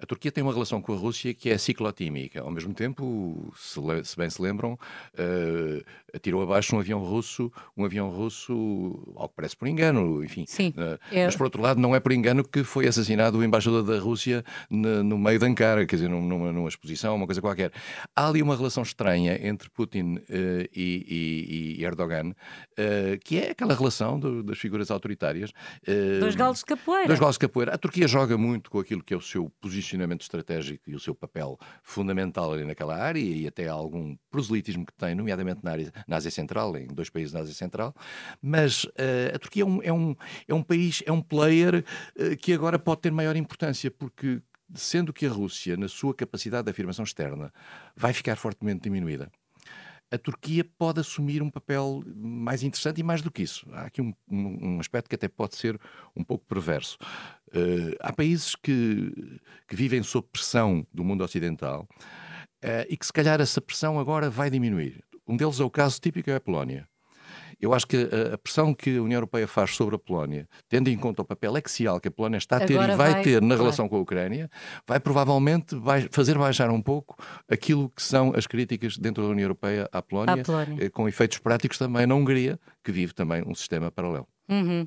[0.00, 2.40] A Turquia tem uma relação com a Rússia que é ciclotímica.
[2.40, 7.84] Ao mesmo tempo, se, se bem se lembram, uh, atirou abaixo um avião russo, um
[7.84, 10.44] avião russo, ao que parece por engano, enfim.
[10.46, 11.26] Sim, uh, é...
[11.26, 14.44] Mas por outro lado, não é por engano que foi assassinado o embaixador da Rússia
[14.68, 17.72] no, no meio de Ankara, quer dizer, numa, numa, exposição, uma coisa qualquer.
[18.16, 20.22] Há ali uma relação estranha entre Putin uh,
[20.74, 22.34] e, e, e, Erdogan,
[23.22, 25.52] que é aquela relação do, das figuras autoritárias.
[26.20, 27.06] dois galos de capoeira.
[27.06, 27.74] Dois galos de capoeira.
[27.74, 31.00] A Turquia joga muito com aquilo que é o seu posicionamento posicionamento estratégico e o
[31.00, 35.92] seu papel fundamental ali naquela área e até algum proselitismo que tem, nomeadamente na, área,
[36.08, 37.94] na Ásia Central, em dois países na Ásia Central,
[38.40, 40.16] mas uh, a Turquia é um, é, um,
[40.48, 41.84] é um país, é um player
[42.16, 44.40] uh, que agora pode ter maior importância, porque
[44.74, 47.52] sendo que a Rússia, na sua capacidade de afirmação externa,
[47.94, 49.30] vai ficar fortemente diminuída
[50.14, 53.66] a Turquia pode assumir um papel mais interessante e mais do que isso.
[53.72, 55.78] Há aqui um, um, aspecto que até pode ser
[56.14, 56.96] um pouco perverso.
[57.48, 59.12] Uh, há países que,
[59.66, 61.88] que vivem sob pressão do mundo ocidental
[62.64, 65.02] uh, e que se calhar essa pressão agora vai diminuir.
[65.26, 66.88] Um deles é o caso típico é a Polónia.
[67.64, 70.90] Eu acho que a, a, pressão que a União Europeia faz sobre a Polónia, tendo
[70.90, 73.22] em conta o papel axial que a Polónia está a ter Agora e vai, vai
[73.22, 74.50] ter na relação com a Ucrânia,
[74.86, 77.16] vai provavelmente vai fazer baixar um pouco
[77.50, 80.84] aquilo que são as críticas dentro da União Europeia à Polónia, à Polónia.
[80.84, 84.28] Eh, com efeitos práticos também na Hungria, que vive também um sistema paralelo.
[84.46, 84.86] Uhum.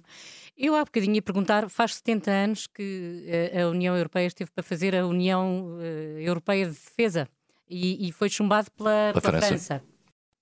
[0.56, 4.64] Eu há bocadinho ia perguntar, faz 70 anos que eh, a União Europeia esteve para
[4.64, 7.28] fazer a União eh, Europeia de Defesa
[7.68, 9.48] e, e foi chumbado pela, pela França.
[9.48, 9.97] França.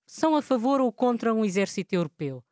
[0.06, 2.44] São a favor ou contra um exército europeu?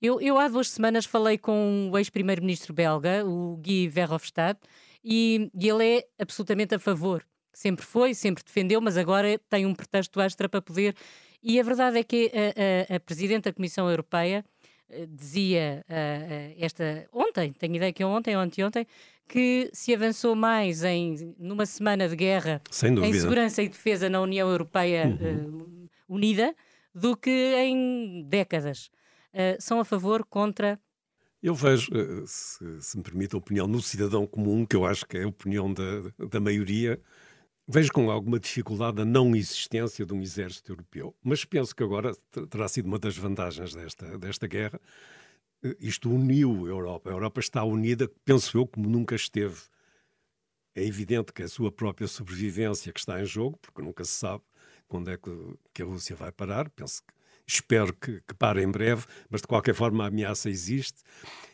[0.00, 4.58] Eu, eu há duas semanas falei com o ex-primeiro-ministro belga, o Guy Verhofstadt,
[5.04, 7.24] e, e ele é absolutamente a favor.
[7.52, 10.94] Sempre foi, sempre defendeu, mas agora tem um pretexto extra para poder.
[11.42, 14.44] E a verdade é que a, a, a Presidente da Comissão Europeia
[14.88, 18.86] eh, dizia uh, esta ontem, tenho ideia que é ontem ou anteontem,
[19.28, 22.60] que se avançou mais em numa semana de guerra
[23.04, 25.58] em segurança e defesa na União Europeia uhum.
[25.58, 25.79] uh,
[26.10, 26.54] unida
[26.94, 28.90] do que em décadas.
[29.58, 30.78] são a favor, contra?
[31.42, 31.90] Eu vejo,
[32.26, 35.28] se, se, me permite a opinião no cidadão comum, que eu acho que é a
[35.28, 37.00] opinião da, da maioria,
[37.72, 42.12] Vejo com alguma dificuldade a não existência de um exército europeu, mas penso que agora
[42.50, 44.80] terá sido uma das vantagens desta, desta guerra.
[45.62, 47.10] Eh, isto uniu a Europa.
[47.10, 49.60] A Europa está unida, penso eu, como nunca esteve.
[50.74, 54.42] É evidente que a sua própria sobrevivência que está em jogo, porque nunca se sabe
[54.90, 55.30] quando é que,
[55.72, 56.68] que a Rússia vai parar.
[56.68, 57.14] Penso que
[57.46, 61.02] espero que, que pare em breve, mas de qualquer forma a ameaça existe.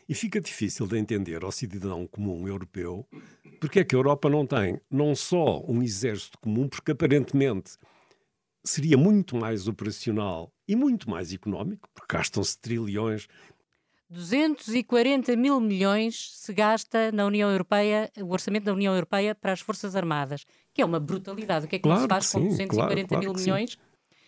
[0.09, 3.07] E fica difícil de entender ao cidadão comum europeu
[3.59, 7.77] porque é que a Europa não tem não só um exército comum, porque aparentemente
[8.63, 13.27] seria muito mais operacional e muito mais económico, porque gastam-se trilhões.
[14.09, 19.59] 240 mil milhões se gasta na União Europeia, o orçamento da União Europeia para as
[19.59, 20.45] Forças Armadas,
[20.77, 21.65] que é uma brutalidade.
[21.65, 23.71] O que é que claro se faz com 240 claro, mil milhões?
[23.71, 23.77] Sim.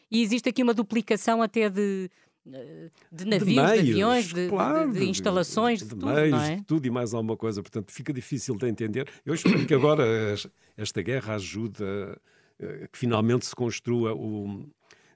[0.09, 2.09] E existe aqui uma duplicação até de,
[2.51, 6.55] eh, de navios, de, meios, de aviões, de, claro, de, instalações, de, tudo, meios, é?
[6.55, 7.61] de tudo e mais alguma coisa.
[7.61, 9.07] Portanto, fica difícil de entender.
[9.23, 10.03] Eu espero que agora
[10.75, 14.65] esta guerra ajude a que finalmente se construa o,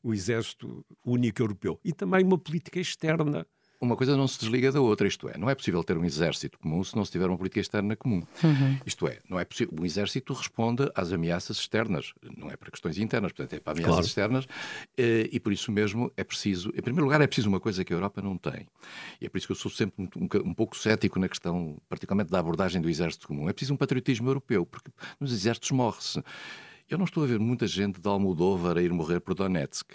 [0.03, 3.45] o exército único europeu e também uma política externa
[3.83, 6.57] uma coisa não se desliga da outra, isto é, não é possível ter um exército
[6.57, 8.23] comum se não se tiver uma política externa comum.
[8.43, 8.77] Uhum.
[8.85, 9.73] Isto é, não é possível.
[9.79, 13.93] Um exército responde às ameaças externas, não é para questões internas, portanto é para ameaças
[13.93, 14.07] claro.
[14.07, 14.47] externas,
[14.97, 17.93] eh, e por isso mesmo é preciso, em primeiro lugar, é preciso uma coisa que
[17.93, 18.67] a Europa não tem.
[19.19, 21.77] E é por isso que eu sou sempre um, um, um pouco cético na questão,
[21.89, 23.49] particularmente da abordagem do exército comum.
[23.49, 26.23] É preciso um patriotismo europeu, porque nos exércitos morre-se.
[26.89, 29.93] Eu não estou a ver muita gente de Almodóvar a ir morrer por Donetsk.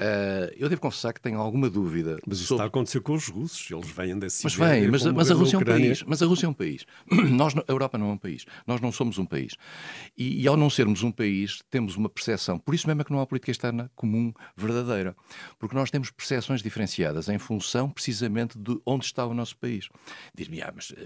[0.00, 2.18] Uh, eu devo confessar que tenho alguma dúvida.
[2.26, 2.54] Mas isso sobre...
[2.54, 5.56] está a acontecer com os russos, eles vêm desse Mas vem, mas, mas a Rússia
[5.56, 6.02] é um país.
[6.06, 6.86] Mas a Rússia é um país.
[7.30, 8.46] Nós, a Europa não é um país.
[8.66, 9.56] Nós não somos um país.
[10.16, 12.58] E, e, ao não sermos um país, temos uma percepção.
[12.58, 15.14] Por isso mesmo é que não há política externa comum verdadeira.
[15.58, 19.90] Porque nós temos percepções diferenciadas em função precisamente de onde está o nosso país.
[20.34, 20.96] Diz-me, ah, mas uh,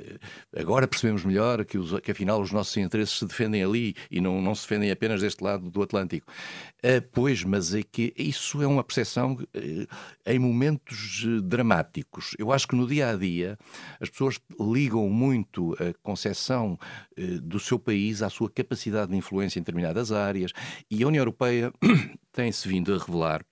[0.57, 4.41] agora percebemos melhor que, os, que afinal os nossos interesses se defendem ali e não,
[4.41, 6.31] não se defendem apenas deste lado do Atlântico.
[6.79, 9.87] Uh, pois, mas é que isso é uma percepção eh,
[10.27, 12.35] em momentos eh, dramáticos.
[12.39, 13.59] Eu acho que no dia a dia
[14.01, 16.79] as pessoas ligam muito a concepção
[17.17, 20.53] eh, do seu país à sua capacidade de influência em determinadas áreas
[20.91, 21.73] e a União Europeia
[22.33, 23.45] tem-se vindo a revelar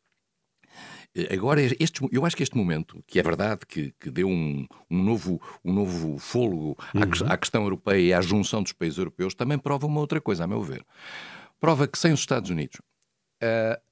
[1.31, 5.03] Agora, este, eu acho que este momento, que é verdade que, que deu um, um,
[5.03, 7.29] novo, um novo fôlego uhum.
[7.29, 10.45] à, à, questão europeia e à junção dos países europeus, também prova uma outra coisa,
[10.45, 10.83] a meu ver.
[11.61, 12.81] Prova que sem os Estados Unidos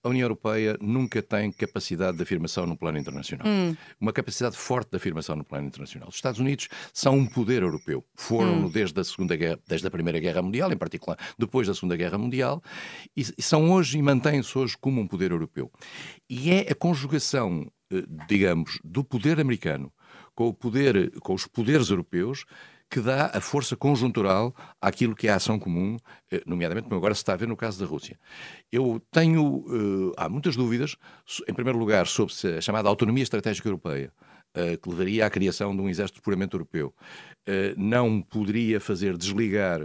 [0.02, 3.46] a União Europeia nunca tem capacidade de afirmação no plano internacional.
[3.46, 3.76] Hum.
[4.00, 6.08] Uma capacidade forte de afirmação no plano internacional.
[6.08, 8.04] Os Estados Unidos são um poder europeu.
[8.14, 8.68] Foram hum.
[8.70, 12.18] desde a Segunda Guerra, desde a Primeira Guerra Mundial, em particular depois da Segunda Guerra
[12.18, 12.62] Mundial,
[13.16, 15.70] e são hoje e mantêm-se hoje como um poder europeu.
[16.28, 19.92] E é a conjugação, eh, digamos, do poder americano
[20.34, 22.44] com o poder, com os poderes europeus
[22.90, 25.96] que dá a força conjuntural àquilo que é a ação comum,
[26.30, 28.18] eh, nomeadamente como agora se está a ver no caso da Rússia.
[28.70, 30.96] Eu tenho, uh, há muitas dúvidas,
[31.48, 34.12] em primeiro lugar, sobre a chamada autonomia estratégica europeia,
[34.56, 36.92] uh, que levaria à criação de um exército puramente europeu.
[37.76, 39.80] Não poderia fazer desligar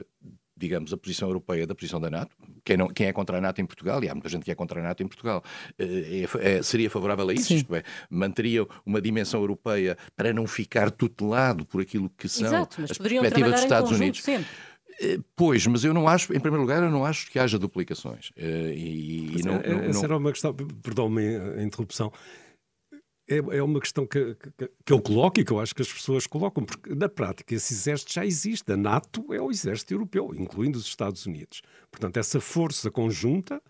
[0.58, 2.36] digamos, a posição europeia da posição da NATO.
[2.63, 4.56] Quem, não, quem é contra a NATO em Portugal, e há muita gente que é
[4.56, 5.44] contra a NATO em Portugal,
[5.78, 7.56] é, é, seria favorável a isso, Sim.
[7.58, 12.82] isto é, manteria uma dimensão europeia para não ficar tutelado por aquilo que são Exato,
[12.82, 14.24] as perspectivas dos Estados Unidos.
[14.24, 14.48] Sempre.
[15.02, 18.32] Eh, pois, mas eu não acho, em primeiro lugar, eu não acho que haja duplicações.
[18.38, 20.04] E, e não, é, não, essa não...
[20.06, 21.22] era uma questão, perdão-me
[21.58, 22.12] a interrupção,
[23.28, 25.92] é, é uma questão que, que, que, eu coloco e que eu acho que as
[25.92, 28.72] pessoas colocam, porque na prática esse exército já existe.
[28.72, 31.62] A NATO é o exército europeu, incluindo os Estados Unidos.
[31.92, 33.62] Portanto, essa força conjunta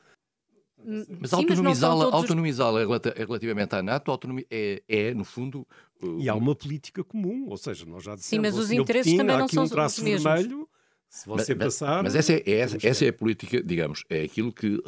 [1.20, 2.70] Mas autonomizá-la autonomizá
[3.16, 4.12] relativamente à NATO
[4.52, 5.66] é, é, no fundo.
[6.02, 8.46] Uh, e há uma política comum, ou seja, nós já dissemos.
[8.46, 10.24] Sim, mas os interesses Putin, também não são um traço os mesmos.
[10.24, 10.68] vermelho
[11.10, 12.04] se você mas, passar.
[12.04, 14.82] Mas essa é, é essa, essa, é a política, digamos, é aquilo que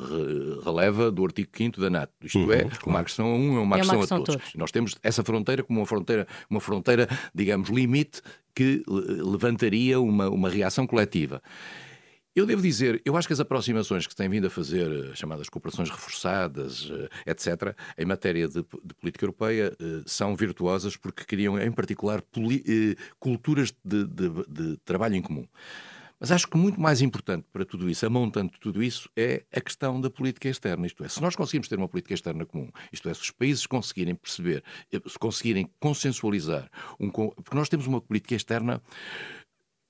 [0.64, 2.14] releva do artigo 5 da NATO.
[2.24, 2.80] Isto uhum, é, claro.
[2.88, 4.36] uma agressão a um é uma é agressão, a todos.
[4.36, 4.54] todos.
[4.56, 8.22] Nós temos essa fronteira como uma fronteira, uma fronteira digamos, limite
[8.54, 11.42] que levantaria uma, uma reação coletiva.
[12.38, 15.16] Eu devo dizer, eu acho que as aproximações que se têm vindo a fazer, eh,
[15.16, 16.88] chamadas cooperações reforçadas,
[17.26, 22.24] eh, etc., em matéria de, de política europeia, eh, são virtuosas porque criam, em particular,
[23.20, 25.48] culturas de, de, de trabalho em comum.
[26.20, 30.02] Mas acho que muito mais importante para tudo isso, amontando tudo isso, é a questão
[30.02, 30.88] da política externa.
[30.88, 33.66] Isto é, se nós conseguimos ter uma política externa comum, isto é, se os países
[33.68, 38.82] conseguirem perceber, eh, se conseguirem consensualizar, um, porque nós temos uma política externa.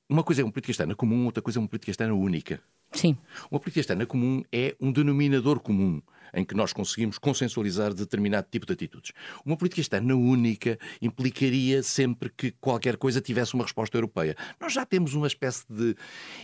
[0.10, 2.62] Uma coisa é uma política externa comum, outra coisa é uma política externa única.
[2.92, 3.18] Sim.
[3.50, 6.02] Uma política externa comum é um denominador comum
[6.34, 9.12] em que nós conseguimos consensualizar determinado tipo de atitudes.
[9.46, 14.36] Uma política externa única implicaria sempre que qualquer coisa tivesse uma resposta europeia.
[14.60, 15.96] Nós já temos uma espécie de,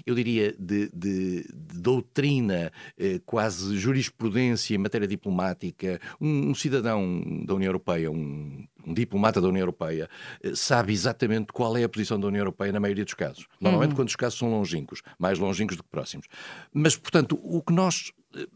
[0.05, 5.99] eu diria, de, de, de doutrina, eh, quase jurisprudência em matéria diplomática.
[6.19, 10.09] Um, um cidadão da União Europeia, um, um diplomata da União Europeia,
[10.43, 13.47] eh, sabe exatamente qual é a posição da União Europeia na maioria dos casos.
[13.59, 13.95] Normalmente, uhum.
[13.97, 16.27] quando os casos são longínquos, mais longínquos do que próximos.
[16.73, 18.47] Mas, portanto, o que nós eh,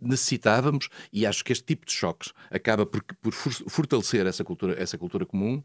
[0.00, 4.96] necessitávamos, e acho que este tipo de choques acaba por, por fortalecer essa cultura, essa
[4.96, 5.62] cultura comum,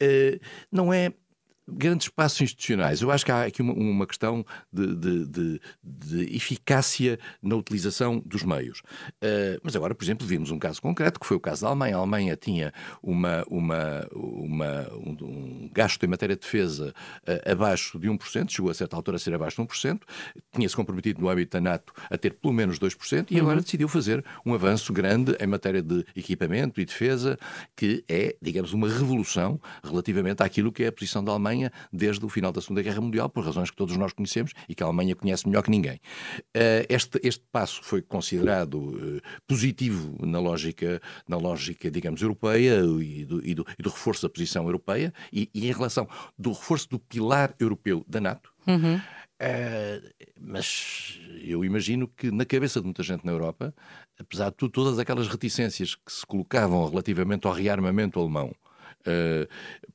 [0.00, 1.12] eh, não é
[1.66, 3.00] grandes passos institucionais.
[3.00, 8.22] Eu acho que há aqui uma, uma questão de, de, de, de, eficácia na utilização
[8.24, 8.80] dos meios.
[9.22, 11.96] Uh, mas agora, por exemplo, vimos um caso concreto, que foi o caso da Alemanha.
[11.96, 12.72] A Alemanha tinha
[13.02, 16.94] uma, uma, uma um, um, gasto em matéria de defesa
[17.26, 20.00] uh, abaixo de 1%, chegou a certa altura a ser abaixo de 1%,
[20.52, 23.62] tinha-se comprometido no âmbito da NATO a ter pelo menos 2%, e agora uhum.
[23.62, 27.38] decidiu fazer um avanço grande em matéria de equipamento e defesa,
[27.74, 32.24] que é, digamos, uma revolução relativamente àquilo que é a posição da Alemanha Alemanha desde
[32.24, 34.86] o final da Segunda Guerra Mundial, por razões que todos nós conhecemos e que a
[34.86, 36.00] Alemanha conhece melhor que ninguém.
[36.52, 43.24] Eh, este, este passo foi considerado eh, positivo na lógica, na lógica digamos, europeia e
[43.24, 46.88] do, e do, e do reforço da posição europeia e, e, em relação do reforço
[46.90, 48.52] do pilar europeu da NATO.
[48.66, 48.96] Uhum.
[48.96, 53.74] Uh, mas eu imagino que na cabeça de muita gente na Europa,
[54.18, 58.54] apesar de tudo, todas aquelas reticências que se colocavam relativamente ao rearmamento alemão,
[59.06, 59.46] uh,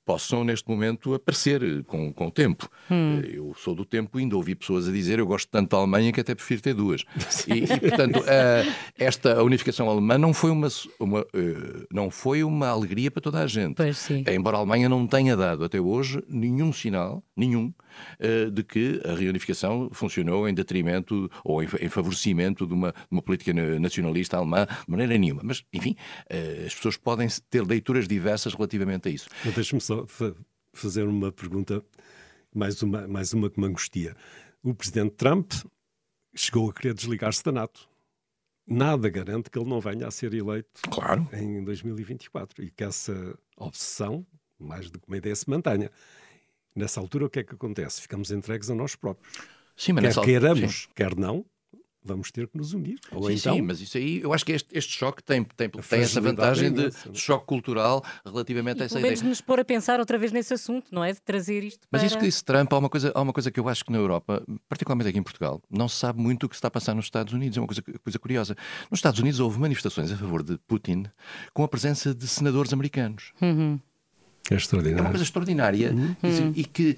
[0.10, 2.68] possam neste momento aparecer com, com o tempo.
[2.90, 3.20] Hum.
[3.20, 6.12] Uh, eu sou do tempo ainda ouvi pessoas a dizer eu gosto tanto da Alemanha
[6.12, 7.04] que até prefiro ter duas.
[7.48, 10.68] e, e, portanto, uh, esta unificação alemã não foi uma,
[11.00, 11.24] uma
[11.92, 13.76] não foi uma alegria para toda a gente.
[14.28, 17.72] Embora a Alemanha não tenha dado até hoje nenhum sinal, nenhum,
[18.52, 23.22] de que a reunificação funcionou em detrimento ou em, em favorecimento de uma, de uma
[23.22, 25.42] política nacionalista alemã de maneira nenhuma.
[25.44, 25.96] Mas, enfim,
[26.66, 29.30] as pessoas podem ter leituras diversas relativamente relativamente a isso.
[29.56, 29.99] Deixe-me só
[30.74, 31.84] fazer uma pergunta,
[32.54, 34.16] mais uma, mais uma que me angustia.
[34.64, 35.52] O presidente Trump
[36.36, 37.90] chegou a querer desligar-se da NATO.
[38.68, 41.28] Nada garante que ele não venha a ser eleito claro.
[41.34, 44.26] em 2024 e que essa obsessão,
[44.60, 45.90] mais do que uma ideia, se mantenha.
[46.76, 48.02] Nessa altura, o que é que acontece?
[48.02, 49.34] Ficamos entregues a nós próprios.
[49.76, 50.90] Sim, mas quer queiramos, sim.
[50.94, 51.46] quer não,
[52.04, 53.00] vamos ter que nos unir.
[53.12, 55.70] Ou sim, então, sim, mas isso aí, eu acho que este, este choque tem, tem,
[55.70, 59.16] tem essa vantagem de, de, choque cultural relativamente e, a essa ideia.
[59.16, 61.14] de nos pôr a pensar outra vez nesse assunto, não é?
[61.14, 62.00] De trazer isto para...
[62.00, 63.92] Mas isso que disse Trump, há uma, coisa, há uma coisa que eu acho que
[63.92, 66.72] na Europa, particularmente aqui em Portugal, não se sabe muito o que se está a
[66.72, 67.58] passar nos Estados Unidos.
[67.58, 68.56] É uma coisa, coisa curiosa.
[68.90, 71.06] Nos Estados Unidos houve manifestações a favor de Putin
[71.54, 73.34] com a presença de senadores americanos.
[73.42, 73.80] Uhum.
[74.50, 75.00] É extraordinário.
[75.00, 76.16] É uma coisa extraordinária uhum.
[76.56, 76.98] e, e que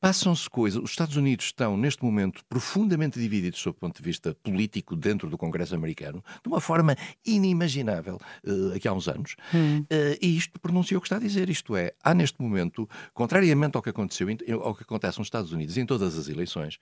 [0.00, 0.82] passam-se coisas.
[0.82, 5.28] Os Estados Unidos estão, neste momento, profundamente divididos sob o ponto de vista político dentro
[5.28, 9.36] do Congresso americano, de uma forma inimaginável uh, aqui há uns anos.
[9.54, 9.80] Uhum.
[9.80, 11.48] Uh, e isto pronuncia o que está a dizer.
[11.48, 14.28] Isto é, há neste momento, contrariamente ao que aconteceu,
[14.62, 16.78] ao que acontece nos Estados Unidos em todas as eleições,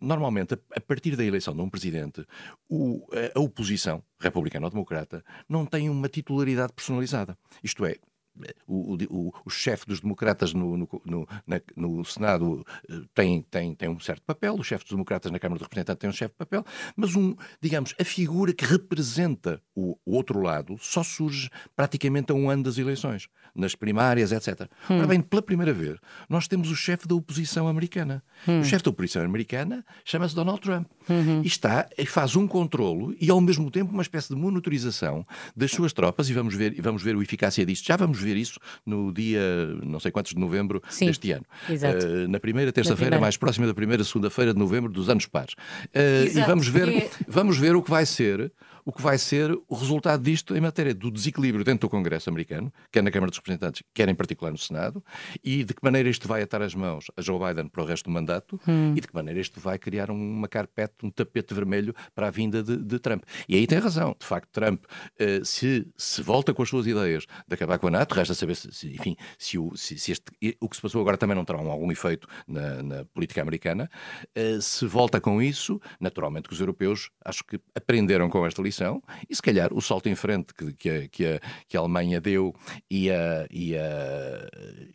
[0.00, 2.24] normalmente, a, partir da eleição de um presidente,
[2.68, 7.36] o, a, a oposição, republicana ou democrata, não tem uma titularidade personalizada.
[7.62, 7.96] Isto é,
[8.66, 13.74] o, o, o chefe dos democratas no, no, no, na, no, Senado eh, tem, tem,
[13.74, 16.34] tem um certo papel, o chefe dos democratas na Câmara dos Representantes tem um certo
[16.36, 16.64] papel,
[16.96, 22.34] mas um, digamos, a figura que representa o, o, outro lado só surge praticamente a
[22.34, 24.68] um ano das eleições, nas primárias, etc.
[24.90, 24.98] Hum.
[24.98, 25.98] Ora bem, pela primeira vez,
[26.28, 28.22] nós temos o chefe da oposição americana.
[28.46, 28.60] Hum.
[28.60, 30.86] O chefe da oposição americana chama-se Donald Trump.
[31.08, 31.42] Uhum.
[31.42, 35.92] E está, faz um controlo e ao mesmo tempo uma espécie de monitorização das suas
[35.92, 37.86] tropas, e vamos ver, e vamos ver a eficácia disto.
[37.86, 39.40] Já vamos ver ver isso no dia
[39.82, 41.44] não sei quantos de novembro Sim, deste ano.
[41.68, 45.54] Uh, na primeira terça-feira, mais próxima da primeira segunda-feira de novembro dos anos pares.
[45.86, 48.52] Uh, e vamos ver, vamos ver o que vai ser
[48.88, 52.72] o que vai ser o resultado disto em matéria do desequilíbrio dentro do Congresso americano,
[52.90, 55.04] quer na Câmara dos Representantes, quer em particular no Senado,
[55.44, 58.04] e de que maneira isto vai atar as mãos a Joe Biden para o resto
[58.04, 58.94] do mandato hum.
[58.96, 62.62] e de que maneira isto vai criar uma carpete, um tapete vermelho para a vinda
[62.62, 63.24] de, de Trump.
[63.46, 64.16] E aí tem razão.
[64.18, 67.90] De facto, Trump, uh, se, se volta com as suas ideias de acabar com a
[67.90, 71.02] NATO, resta saber se, se enfim, se, o, se, se este, o que se passou
[71.02, 73.90] agora também não terá algum efeito na, na política americana.
[74.34, 78.77] Uh, se volta com isso, naturalmente que os europeus acho que aprenderam com esta lição
[79.28, 82.20] e se calhar o salto em frente que, que, a, que, a, que a Alemanha
[82.20, 82.54] deu
[82.90, 84.48] e, a, e, a,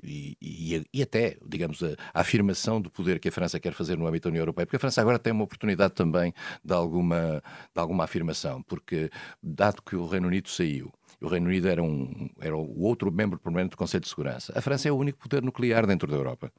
[0.04, 4.08] e, e, até, digamos, a, a, afirmação do poder que a França quer fazer no
[4.08, 7.42] âmbito da União Europeia, porque a França agora tem uma oportunidade também de alguma,
[7.74, 9.10] de alguma afirmação, porque
[9.42, 13.40] dado que o Reino Unido saiu, o Reino Unido era, um, era o outro membro
[13.40, 14.52] permanente do Conselho de Segurança.
[14.56, 16.52] A França é o único poder nuclear dentro da Europa.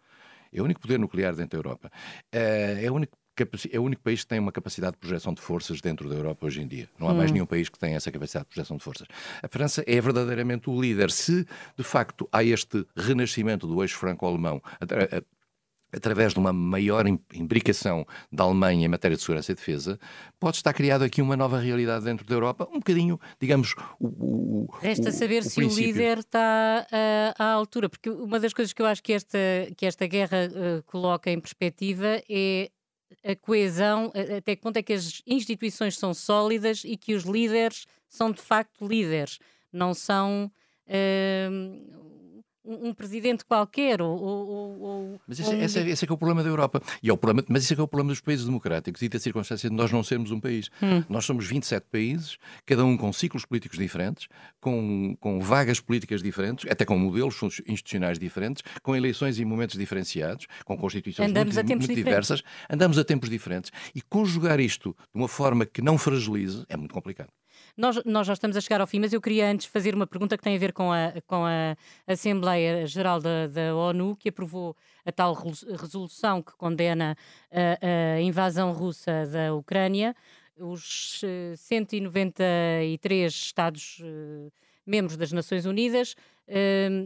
[0.51, 1.91] É o único poder nuclear dentro da Europa.
[2.33, 3.16] É, é o único
[3.72, 6.47] é o único país que tem uma capacidade de projeção de forças dentro da Europa
[6.47, 6.89] hoje em dia.
[6.99, 7.16] Não há hum.
[7.16, 9.09] mais nenhum país que tenha essa capacidade de projeção de forças.
[9.43, 11.11] A França é verdadeiramente o líder.
[11.11, 14.62] Se, de facto, há este renascimento do eixo franco-alemão
[15.95, 19.99] através de uma maior imbricação da Alemanha em matéria de segurança e defesa,
[20.41, 24.09] pode estar criado aqui uma nova realidade dentro da Europa, um bocadinho, digamos, o.
[24.09, 25.85] o Resta o, saber o se princípio.
[25.85, 29.39] o líder está uh, à altura, porque uma das coisas que eu acho que esta,
[29.76, 32.70] que esta guerra uh, coloca em perspectiva é
[33.25, 37.87] a coesão, até que ponto é que as instituições são sólidas e que os líderes
[38.09, 39.39] são de facto líderes,
[39.73, 40.51] não são.
[40.87, 42.14] Uh,
[42.65, 45.62] um, presidente qualquer ou, ou, ou mas esse, um...
[45.62, 46.83] esse, é, esse, é, que é o problema da Europa.
[47.03, 49.09] E é o problema, mas esse é que é o problema dos países democráticos e
[49.09, 50.71] da circunstância de nós não sermos um país.
[50.83, 51.03] Hum.
[51.09, 54.29] nós somos 27 países cada um com ciclos políticos diferentes
[54.61, 60.47] com, com vagas políticas diferentes até com modelos institucionais diferentes com eleições e momentos diferenciados
[60.65, 62.43] com constituições andamos muito, muito diversas.
[62.71, 63.71] Andamos a tempos diferentes.
[63.95, 67.29] E conjugar isto de uma forma que não fragilize é muito complicado
[67.77, 70.37] nós, nós já estamos a chegar ao fim, mas eu queria antes fazer uma pergunta
[70.37, 74.77] que tem a ver com a, com a Assembleia Geral da, da ONU, que aprovou
[75.05, 77.16] a tal resolução que condena
[77.51, 80.14] a, a invasão russa da Ucrânia.
[80.57, 81.20] Os
[81.57, 84.51] 193 eh, Estados eh,
[84.87, 86.14] membros das Nações Unidas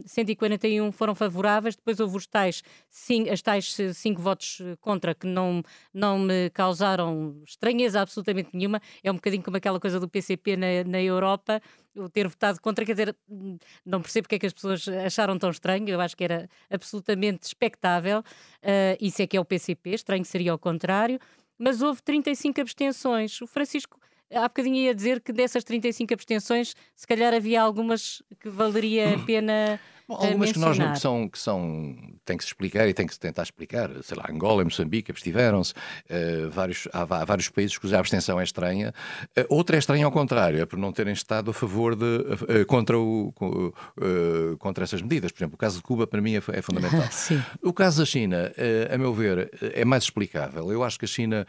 [0.05, 5.25] 141 foram favoráveis, depois houve os tais, cinco, as tais cinco votos eh, contra que
[5.25, 5.63] não,
[5.93, 8.81] não me causaram estranheza absolutamente nenhuma.
[9.03, 11.61] É um bocadinho como aquela coisa do PCP na, na Europa,
[11.95, 13.15] o ter votado contra, quer dizer,
[13.85, 17.47] não percebo porque é que as pessoas acharam tão estranho, eu acho que era absolutamente
[17.47, 18.19] expectável.
[18.19, 21.19] Uh, isso é que é o PCP, estranho seria ao contrário.
[21.57, 23.41] Mas houve 35 abstenções.
[23.41, 23.99] O Francisco
[24.33, 29.19] há bocadinho ia dizer que dessas 35 abstenções, se calhar havia algumas que valeria a
[29.25, 29.79] pena
[30.09, 31.95] Bom, algumas que nós não, que são, que são,
[32.25, 35.11] tem que se explicar e tem que se tentar explicar, sei lá, Angola e Moçambique
[35.11, 38.91] abstiveram-se, uh, vários, há, há, vários países cuja abstenção é estranha,
[39.37, 42.65] uh, outra é estranha ao contrário, é por não terem estado a favor de, uh,
[42.65, 43.31] contra, o,
[44.57, 45.31] contra essas medidas.
[45.31, 47.07] Por exemplo, o caso de Cuba para mim é, é fundamental.
[47.61, 48.51] o caso da China,
[48.91, 50.71] a meu ver, é mais explicável.
[50.71, 51.45] Eu acho que a China,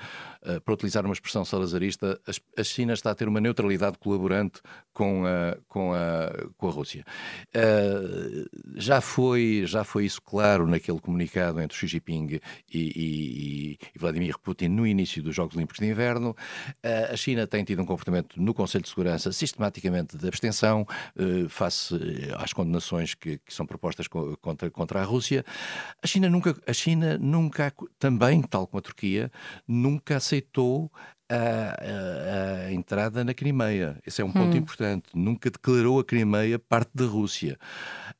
[0.67, 2.21] para utilizar uma expressão salazarista,
[2.59, 4.61] a China está a ter uma neutralidade colaborante
[4.93, 7.07] com a, com a, com a Rússia
[8.75, 12.41] já foi, já foi isso claro naquele comunicado entre Xi Jinping
[12.73, 16.37] e, e, e Vladimir Putin no início dos Jogos Olímpicos de Inverno.
[17.11, 20.87] A China tem tido um comportamento no Conselho de Segurança sistematicamente de abstenção
[21.17, 25.45] eh, face eh, às condenações que, que são propostas contra, contra a Rússia.
[26.03, 29.31] A China nunca, a China nunca, também, tal como a Turquia,
[29.67, 30.91] nunca aceitou
[31.31, 33.99] a, entrada na Crimeia.
[34.07, 34.59] Esse é um ponto hum.
[34.59, 35.09] importante.
[35.15, 37.59] Nunca declarou a Crimeia parte da Rússia.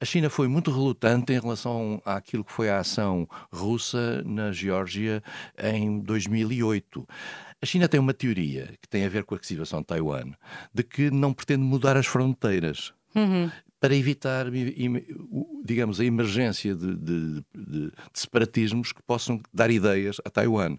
[0.01, 5.23] A China foi muito relutante em relação àquilo que foi a ação russa na Geórgia
[5.63, 7.07] em 2008.
[7.63, 10.33] A China tem uma teoria que tem a ver com a situação de Taiwan,
[10.73, 12.95] de que não pretende mudar as fronteiras.
[13.15, 13.51] Uhum
[13.81, 14.47] para evitar,
[15.65, 20.77] digamos, a emergência de, de, de, de, separatismos que possam dar ideias a Taiwan.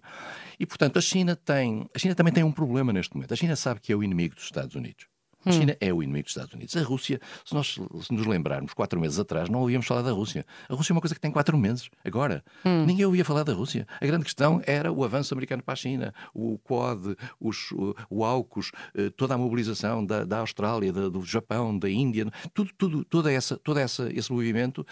[0.58, 3.34] E, portanto, a China tem, a China também tem um problema neste momento.
[3.34, 5.11] A China sabe que é o inimigo dos Estados Unidos.
[5.44, 5.52] A hum.
[5.52, 6.76] China é o inimigo dos Estados Unidos.
[6.76, 10.46] A Rússia, se nós se nos lembrarmos, quatro meses atrás, não ouvíamos falar da Rússia.
[10.68, 11.90] A Rússia é uma coisa que tem quatro meses.
[12.04, 12.84] Agora, hum.
[12.86, 13.86] ninguém ouvia falar da Rússia.
[14.00, 18.24] A grande questão era o avanço americano para a China, o Quad, os, o, o
[18.24, 23.04] AUKUS, eh, toda a mobilização da, da Austrália, da, do Japão, da Índia, tudo, tudo,
[23.04, 24.86] toda essa, toda essa, esse movimento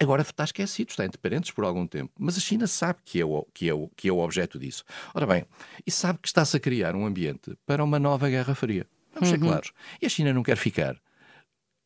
[0.00, 2.12] agora está esquecido, está entre parênteses por algum tempo.
[2.18, 4.84] Mas a China sabe que é, o, que, é o, que é o objeto disso.
[5.14, 5.44] Ora bem,
[5.86, 8.86] e sabe que está-se a criar um ambiente para uma nova Guerra Fria.
[9.16, 9.48] Vamos ser uhum.
[9.48, 9.72] claros.
[10.00, 10.96] E a China não quer ficar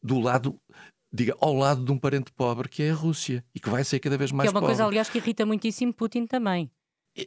[0.03, 0.59] do lado
[1.13, 3.99] diga, ao lado de um parente pobre que é a Rússia e que vai ser
[3.99, 4.53] cada vez mais pobre.
[4.53, 4.77] Que é uma pobre.
[4.77, 6.71] coisa, aliás, que irrita muitíssimo Putin também.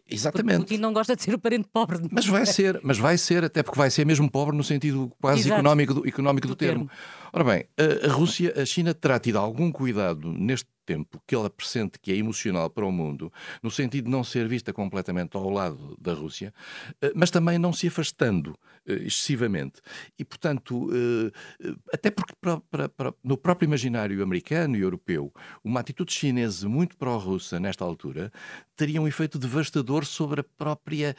[0.09, 0.59] Exatamente.
[0.59, 1.99] Putin não gosta de ser o parente pobre.
[2.09, 5.51] Mas vai ser, mas vai ser, até porque vai ser mesmo pobre no sentido quase
[5.51, 6.87] económico do, económico do, do termo.
[6.87, 6.91] termo.
[7.33, 11.49] Ora bem, a, a Rússia, a China terá tido algum cuidado neste tempo que ela
[11.49, 13.31] pressente que é emocional para o mundo,
[13.61, 16.53] no sentido de não ser vista completamente ao lado da Rússia,
[17.01, 19.81] eh, mas também não se afastando eh, excessivamente.
[20.17, 25.79] E, portanto, eh, até porque para, para, para, no próprio imaginário americano e europeu, uma
[25.79, 28.31] atitude chinesa muito pró-russa nesta altura
[28.75, 31.15] teria um efeito devastador sobre a própria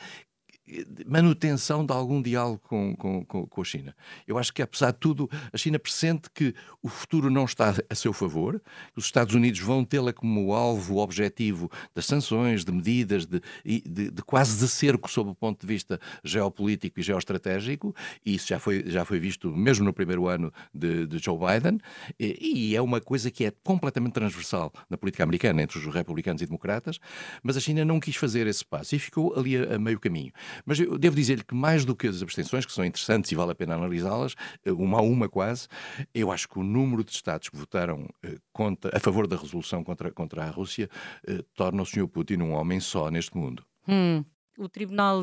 [1.06, 3.94] manutenção de algum diálogo com, com, com, a China.
[4.26, 7.94] Eu acho que, apesar de tudo, a China pressente que o futuro não está a
[7.94, 8.60] seu favor,
[8.96, 14.22] os Estados Unidos vão tê-la como alvo objetivo das sanções, de medidas, de, de, de,
[14.22, 17.94] quase de cerco sob o ponto de vista geopolítico e geoestratégico,
[18.24, 21.78] e isso já foi, já foi visto mesmo no primeiro ano de, de Joe Biden,
[22.18, 26.40] e, e é uma coisa que é completamente transversal na política americana entre os republicanos
[26.40, 26.98] e democratas,
[27.42, 30.32] mas a China não quis fazer esse passo e ficou ali a, a meio caminho.
[30.64, 33.52] Mas eu devo dizer-lhe que mais do que as abstenções, que são interessantes e vale
[33.52, 34.34] a pena analisá-las,
[34.64, 35.68] eh, uma a uma quase,
[36.14, 39.82] eu acho que o número de Estados que votaram eh, contra, a favor da resolução
[39.82, 40.88] contra, contra a Rússia
[41.26, 42.08] eh, torna o Sr.
[42.08, 43.64] Putin um homem só neste mundo.
[43.88, 44.24] Hum.
[44.56, 45.22] O Tribunal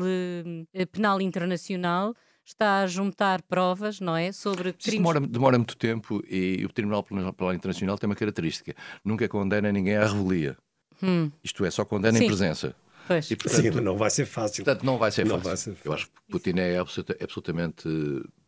[0.92, 2.14] Penal Internacional
[2.44, 4.30] está a juntar provas, não é?
[4.30, 4.98] Sobre crimes...
[4.98, 8.74] demora, demora muito tempo e o Tribunal Penal Internacional tem uma característica:
[9.04, 10.56] nunca condena ninguém à revelia.
[11.02, 11.30] Hum.
[11.42, 12.24] Isto é, só condena Sim.
[12.24, 12.76] em presença.
[13.06, 13.30] Pois.
[13.30, 14.64] E, portanto, Sim, não vai ser fácil.
[14.64, 15.48] Portanto, não vai ser, não fácil.
[15.48, 15.88] Vai ser fácil.
[15.88, 17.88] Eu acho que Putin é absolutamente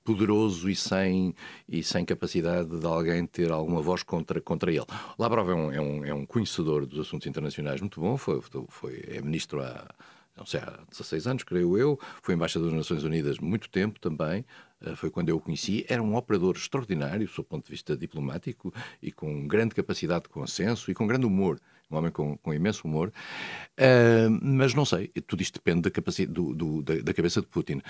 [0.05, 1.35] poderoso e sem,
[1.67, 4.85] e sem capacidade de alguém ter alguma voz contra, contra ele.
[5.19, 9.03] Lavrov é um, é, um, é um conhecedor dos assuntos internacionais muito bom, foi, foi,
[9.09, 9.89] é ministro há,
[10.37, 14.45] não sei, há 16 anos, creio eu, foi embaixador das Nações Unidas muito tempo também,
[14.83, 17.97] eh, foi quando eu o conheci, era um operador extraordinário, do seu ponto de vista
[17.97, 21.59] diplomático, e com grande capacidade de consenso e com grande humor
[21.91, 23.13] um homem com, com imenso humor,
[23.79, 27.81] uh, mas não sei, tudo isto depende da, do, do, da, da, cabeça de Putin.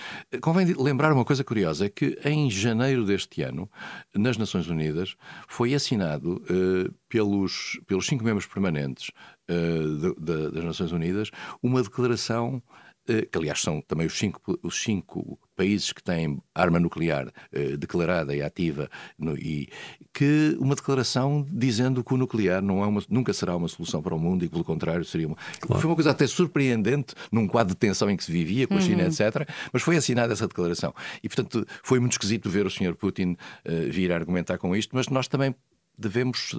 [0.40, 3.70] Convém lembrar uma coisa curiosa, é que em janeiro deste ano,
[4.14, 5.16] nas Nações Unidas,
[5.48, 9.10] foi assinado uh, pelos, pelos cinco membros permanentes
[9.48, 11.30] uh, de, de, das Nações Unidas
[11.62, 12.62] uma declaração
[13.04, 18.34] que aliás são também os cinco, os cinco países que têm arma nuclear eh, declarada
[18.34, 19.68] e ativa, no, e
[20.12, 24.14] que uma declaração dizendo que o nuclear não é uma, nunca será uma solução para
[24.14, 25.36] o mundo e que, pelo contrário, seria uma.
[25.60, 25.80] Claro.
[25.80, 28.80] Foi uma coisa até surpreendente num quadro de tensão em que se vivia com a
[28.80, 29.08] China, uhum.
[29.08, 29.48] etc.
[29.72, 30.94] Mas foi assinada essa declaração.
[31.22, 32.94] E, portanto, foi muito esquisito ver o Sr.
[32.94, 35.54] Putin uh, vir a argumentar com isto, mas nós também
[35.96, 36.58] devemos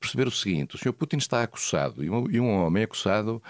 [0.00, 0.92] perceber o seguinte: o Sr.
[0.92, 3.42] Putin está acusado, e um, e um homem acusado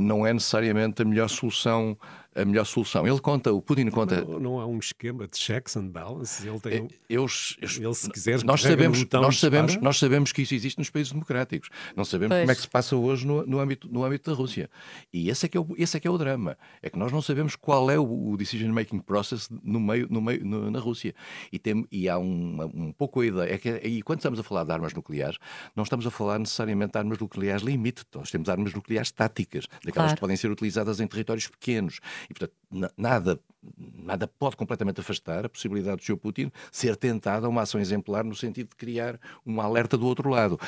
[0.00, 1.98] não é necessariamente a melhor solução
[2.34, 3.06] a melhor solução.
[3.06, 4.24] Ele conta, o Putin conta.
[4.24, 6.44] Não, não há um esquema de checks and balances.
[6.44, 6.72] Ele tem.
[6.72, 6.78] É,
[7.08, 7.26] eu,
[7.60, 11.12] eu, ele, se quiser, nós sabemos, nós sabemos, nós sabemos que isso existe nos países
[11.12, 11.68] democráticos.
[11.96, 12.42] Não sabemos pois.
[12.42, 14.68] como é que se passa hoje no, no, âmbito, no âmbito da Rússia.
[15.12, 16.56] E esse é que é o, esse é que é o drama.
[16.82, 20.20] É que nós não sabemos qual é o, o decision making process no meio, no
[20.20, 21.14] meio no, na Rússia.
[21.52, 23.54] E, tem, e há uma, um pouco a ideia.
[23.54, 25.38] É que, e quando estamos a falar de armas nucleares,
[25.76, 28.04] não estamos a falar necessariamente de armas nucleares limite.
[28.14, 30.14] Nós temos armas nucleares táticas, daquelas claro.
[30.14, 32.00] que podem ser utilizadas em territórios pequenos.
[32.28, 32.52] E, portanto,
[32.96, 33.40] nada,
[33.76, 36.16] nada pode completamente afastar a possibilidade do Sr.
[36.16, 40.28] Putin ser tentado a uma ação exemplar no sentido de criar um alerta do outro
[40.30, 40.58] lado.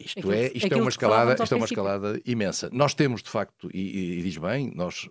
[0.00, 2.70] Isto é, isto é uma escalada, isto é uma escalada imensa.
[2.72, 5.08] Nós temos, de facto, e, e, diz bem, nós,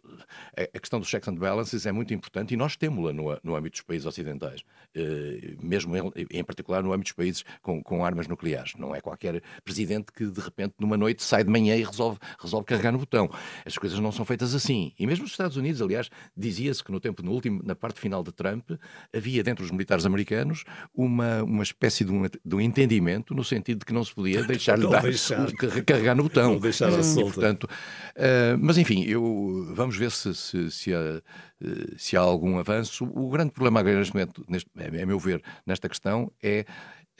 [0.57, 3.75] a questão dos checks and balances é muito importante e nós temos-la no, no âmbito
[3.75, 4.61] dos países ocidentais,
[4.97, 8.73] uh, mesmo em, em, particular no âmbito dos países com, com, armas nucleares.
[8.77, 12.65] Não é qualquer presidente que, de repente, numa noite, sai de manhã e resolve, resolve
[12.65, 13.29] carregar no botão.
[13.65, 14.91] As coisas não são feitas assim.
[14.97, 18.23] E mesmo nos Estados Unidos, aliás, dizia-se que no tempo, no último, na parte final
[18.23, 18.71] de Trump,
[19.15, 20.63] havia dentro dos militares americanos
[20.93, 24.43] uma, uma espécie de um, de um entendimento no sentido de que não se podia
[24.47, 25.03] deixar não dar,
[25.85, 26.53] carregar no botão.
[26.53, 27.33] Não deixar a solta.
[27.33, 31.21] Portanto, uh, mas enfim, eu, vamos ver se, se, se, há,
[31.61, 33.05] eh, se há algum avanço.
[33.05, 36.65] O grande problema neste momento, neste, a meu ver, nesta questão é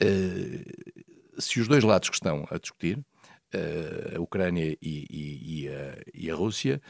[0.02, 2.98] uh, se os dois lados que estão a discutir,
[3.54, 6.80] uh, a Ucrânia e, e, e, a, e a Rússia,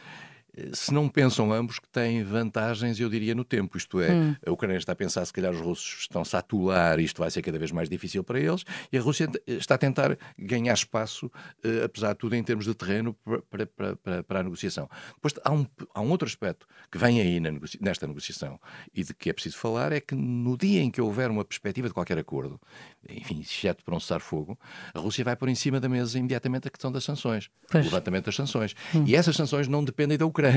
[0.72, 3.76] se não pensam ambos que têm vantagens, eu diria, no tempo.
[3.76, 4.36] Isto é, hum.
[4.46, 7.42] a Ucrânia está a pensar se calhar os russos estão-se a atular, isto vai ser
[7.42, 11.30] cada vez mais difícil para eles, e a Rússia está a tentar ganhar espaço,
[11.62, 13.16] eh, apesar de tudo, em termos de terreno
[13.48, 14.88] para, para, para, para a negociação.
[15.14, 18.58] Depois há um, há um outro aspecto que vem aí negocia nesta negociação
[18.94, 21.88] e de que é preciso falar, é que no dia em que houver uma perspectiva
[21.88, 22.61] de qualquer acordo,
[23.08, 24.58] enfim, exceto para um cessar-fogo,
[24.92, 27.84] a Rússia vai pôr em cima da mesa imediatamente a questão das sanções, pois.
[27.84, 28.74] o levantamento das sanções.
[28.94, 29.04] Hum.
[29.06, 30.49] E essas sanções não dependem da Ucrânia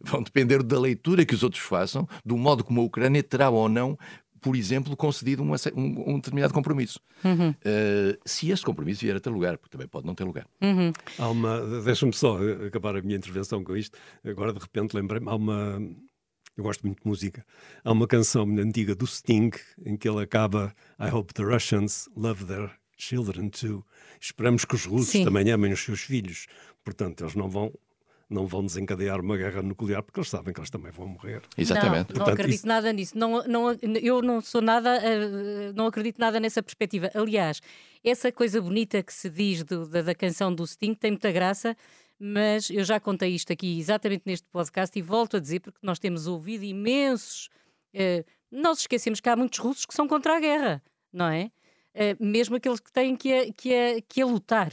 [0.00, 3.68] vão depender da leitura que os outros façam, do modo como a Ucrânia terá ou
[3.68, 3.98] não
[4.44, 7.00] por exemplo, concedido um, um, um determinado compromisso.
[7.24, 7.48] Uhum.
[7.48, 10.46] Uh, se esse compromisso vier a ter lugar, porque também pode não ter lugar.
[10.60, 10.92] Uhum.
[11.18, 11.80] Há uma.
[11.80, 13.96] Deixa-me só acabar a minha intervenção com isto.
[14.22, 15.30] Agora, de repente, lembrei-me.
[15.30, 15.80] Há uma.
[16.58, 17.42] Eu gosto muito de música.
[17.82, 19.50] Há uma canção antiga do Sting
[19.82, 23.82] em que ele acaba I hope the Russians love their children too.
[24.20, 25.24] Esperamos que os russos Sim.
[25.24, 26.46] também amem os seus filhos.
[26.84, 27.72] Portanto, eles não vão
[28.34, 31.42] não vão desencadear uma guerra nuclear porque eles sabem que eles também vão morrer.
[31.56, 32.12] Exatamente.
[32.12, 32.66] Não, não acredito isso...
[32.66, 33.16] nada nisso.
[33.16, 33.72] Não, não,
[34.02, 37.10] eu não sou nada, uh, não acredito nada nessa perspectiva.
[37.14, 37.60] Aliás,
[38.02, 41.76] essa coisa bonita que se diz do, da, da, canção do Sting tem muita graça,
[42.18, 45.98] mas eu já contei isto aqui exatamente neste podcast e volto a dizer porque nós
[45.98, 47.48] temos ouvido imensos.
[47.94, 50.82] Uh, nós esquecemos que há muitos russos que são contra a guerra,
[51.12, 51.50] não é?
[51.94, 54.72] Uh, mesmo aqueles que têm que a, que a, que a lutar.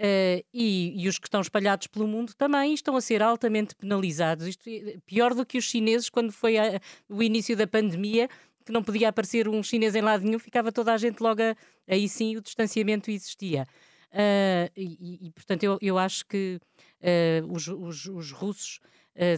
[0.00, 4.46] Uh, e, e, os que estão espalhados pelo mundo também estão a ser altamente penalizados.
[4.46, 8.26] Isto é pior do que os chineses, quando foi a, o início da pandemia,
[8.64, 11.54] que não podia aparecer um chinês em lado nenhum, ficava toda a gente logo a,
[11.86, 13.68] aí sim o distanciamento existia.
[14.10, 16.58] Uh, e, e, portanto, eu, eu acho que
[17.02, 18.80] uh, os, os, os, russos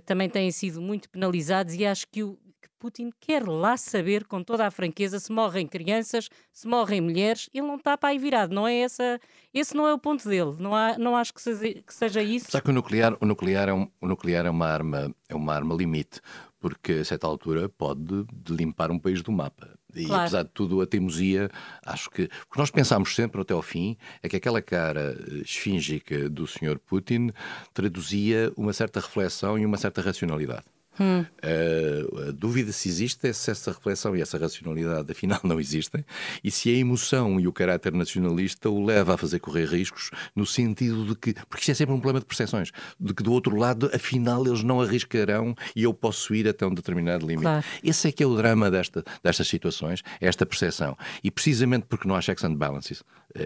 [0.04, 2.38] também têm sido muito penalizados e acho que o,
[2.82, 7.64] Putin quer lá saber com toda a franqueza se morrem crianças, se morrem mulheres, ele
[7.64, 9.20] não está para aí virado, não é essa,
[9.54, 12.50] esse não é o ponto dele, não, há, não acho que seja, que seja isso.
[12.50, 15.54] Só que o nuclear, o nuclear, é, um, o nuclear é, uma arma, é uma
[15.54, 16.20] arma limite,
[16.58, 19.78] porque a certa altura pode limpar um país do mapa.
[19.94, 20.22] E claro.
[20.22, 21.50] apesar de tudo, a teimosia,
[21.84, 22.28] acho que.
[22.28, 26.78] Porque nós pensámos sempre até ao fim é que aquela cara eh, esfíngica do Sr.
[26.78, 27.30] Putin
[27.74, 30.64] traduzia uma certa reflexão e uma certa racionalidade.
[31.00, 31.20] Hum.
[31.22, 36.04] Uh, a dúvida se existe é se essa reflexão e essa racionalidade afinal não existem
[36.44, 40.44] e se a emoção e o caráter nacionalista o leva a fazer correr riscos no
[40.44, 42.70] sentido de que, porque isto é sempre um problema de percepções,
[43.00, 46.74] de que do outro lado afinal eles não arriscarão e eu posso ir até um
[46.74, 47.42] determinado limite.
[47.42, 47.64] Claro.
[47.82, 50.96] Esse é que é o drama desta, destas situações, esta percepção.
[51.24, 53.04] E precisamente porque não há checks and balances uh,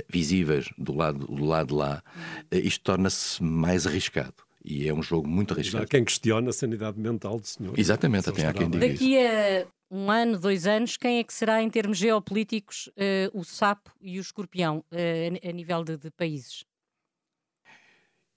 [0.09, 2.03] visíveis do lado, do lado de lá,
[2.53, 4.46] uh, isto torna-se mais arriscado.
[4.69, 5.85] E é um jogo muito arriscado.
[5.85, 7.79] Há quem questiona a sanidade mental do senhor.
[7.79, 11.63] Exatamente, até há quem diga Daqui a um ano, dois anos, quem é que será,
[11.63, 16.65] em termos geopolíticos, uh, o sapo e o escorpião uh, a nível de, de países?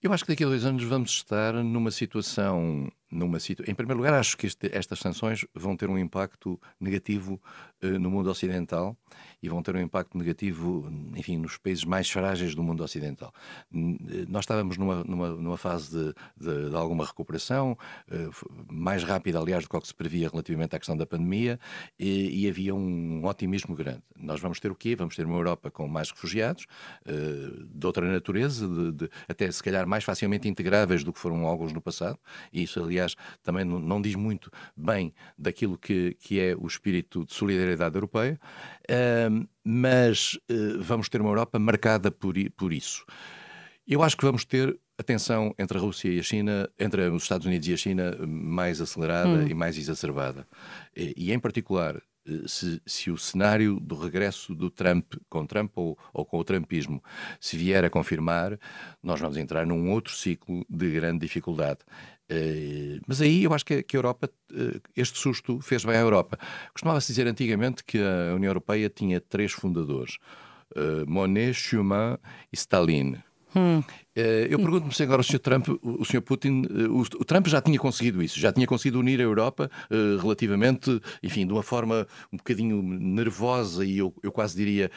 [0.02, 3.38] Eu acho que daqui a dois anos vamos estar numa situação numa.
[3.68, 7.42] Em primeiro lugar, acho que este, estas sanções vão ter um impacto negativo
[7.84, 8.96] uh, no mundo ocidental
[9.42, 13.34] e vão ter um impacto negativo, enfim, nos países mais frágeis do mundo ocidental.
[13.74, 17.78] Eh, nós estávamos numa, numa, numa fase de, de, de, alguma recuperação,
[18.12, 21.58] uh, mais rápida, aliás, do que, se previa relativamente à questão da pandemia,
[21.98, 24.04] e, e, havia um otimismo grande.
[24.18, 24.96] Nós vamos ter o quê?
[24.96, 26.66] Vamos ter uma Europa com mais refugiados,
[27.06, 31.82] de outra natureza, de, até se calhar mais facilmente integráveis do que foram alguns no
[31.82, 32.20] passado,
[32.52, 36.68] e isso, aliás, aliás, também não, não diz muito bem daquilo que, que é o
[36.68, 38.40] espírito de solidariedade europeia,
[38.90, 43.06] uh, mas uh, vamos ter uma Europa marcada por, por isso.
[43.88, 47.24] Eu acho que vamos ter a tensão entre a Rússia e a China, entre os
[47.24, 49.48] Estados Unidos e a China, mais acelerada hum.
[49.48, 50.46] e mais exacerbada.
[50.96, 52.02] E, e, em particular,
[52.48, 57.04] se, se, o cenário do regresso do Trump com Trump ou, ou, com o Trumpismo
[57.40, 58.60] se vier a confirmar,
[59.02, 61.80] nós vamos entrar num outro ciclo de grande dificuldade.
[62.32, 66.00] Uh, mas aí eu acho que, que a Europa, uh, este susto fez bem à
[66.00, 66.38] Europa.
[66.72, 70.18] Costumava-se dizer antigamente que a União Europeia tinha três fundadores:
[70.76, 72.20] uh, Monet, Schuman
[72.54, 73.18] e Stalin.
[73.56, 73.84] Hum.
[74.16, 75.40] Eh, eu pergunto-me se agora o Sr.
[75.40, 76.22] Trump, o Sr.
[76.22, 80.18] Putin, eh, o Trump já tinha conseguido isso, já tinha conseguido unir a Europa eh,
[80.20, 84.92] relativamente, enfim, de uma forma um bocadinho nervosa e eu, eu quase diria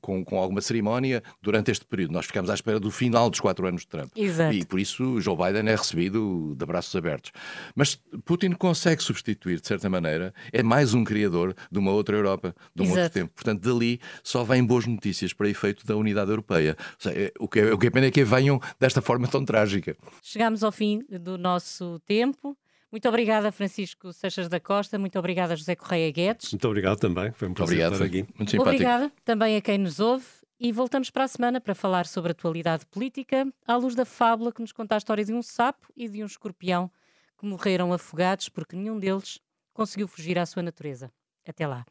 [0.00, 2.12] com, com alguma cerimónia durante este período.
[2.12, 4.10] Nós ficamos à espera do final dos quatro anos de Trump.
[4.16, 4.54] Exato.
[4.54, 7.32] E por isso Joe Biden é recebido de braços abertos.
[7.74, 12.54] Mas Putin consegue substituir, de certa maneira, é mais um criador de uma outra Europa,
[12.74, 13.00] de um Exato.
[13.00, 13.32] outro tempo.
[13.34, 16.76] Portanto, dali só vêm boas notícias para efeito da unidade europeia.
[17.06, 19.96] É, o que é, o que é pena é que venham desta forma tão trágica.
[20.22, 22.56] Chegamos ao fim do nosso tempo.
[22.90, 24.98] Muito obrigada, Francisco Seixas da Costa.
[24.98, 26.52] Muito obrigada, José Correia Guedes.
[26.52, 27.32] Muito obrigado também.
[27.32, 28.22] Foi um prazer obrigado, estar aqui.
[28.38, 28.68] Muito simpático.
[28.68, 30.24] Obrigada também a quem nos ouve.
[30.60, 34.60] E voltamos para a semana para falar sobre atualidade política, à luz da fábula que
[34.60, 36.88] nos conta a história de um sapo e de um escorpião
[37.36, 39.40] que morreram afogados porque nenhum deles
[39.72, 41.10] conseguiu fugir à sua natureza.
[41.46, 41.84] Até lá.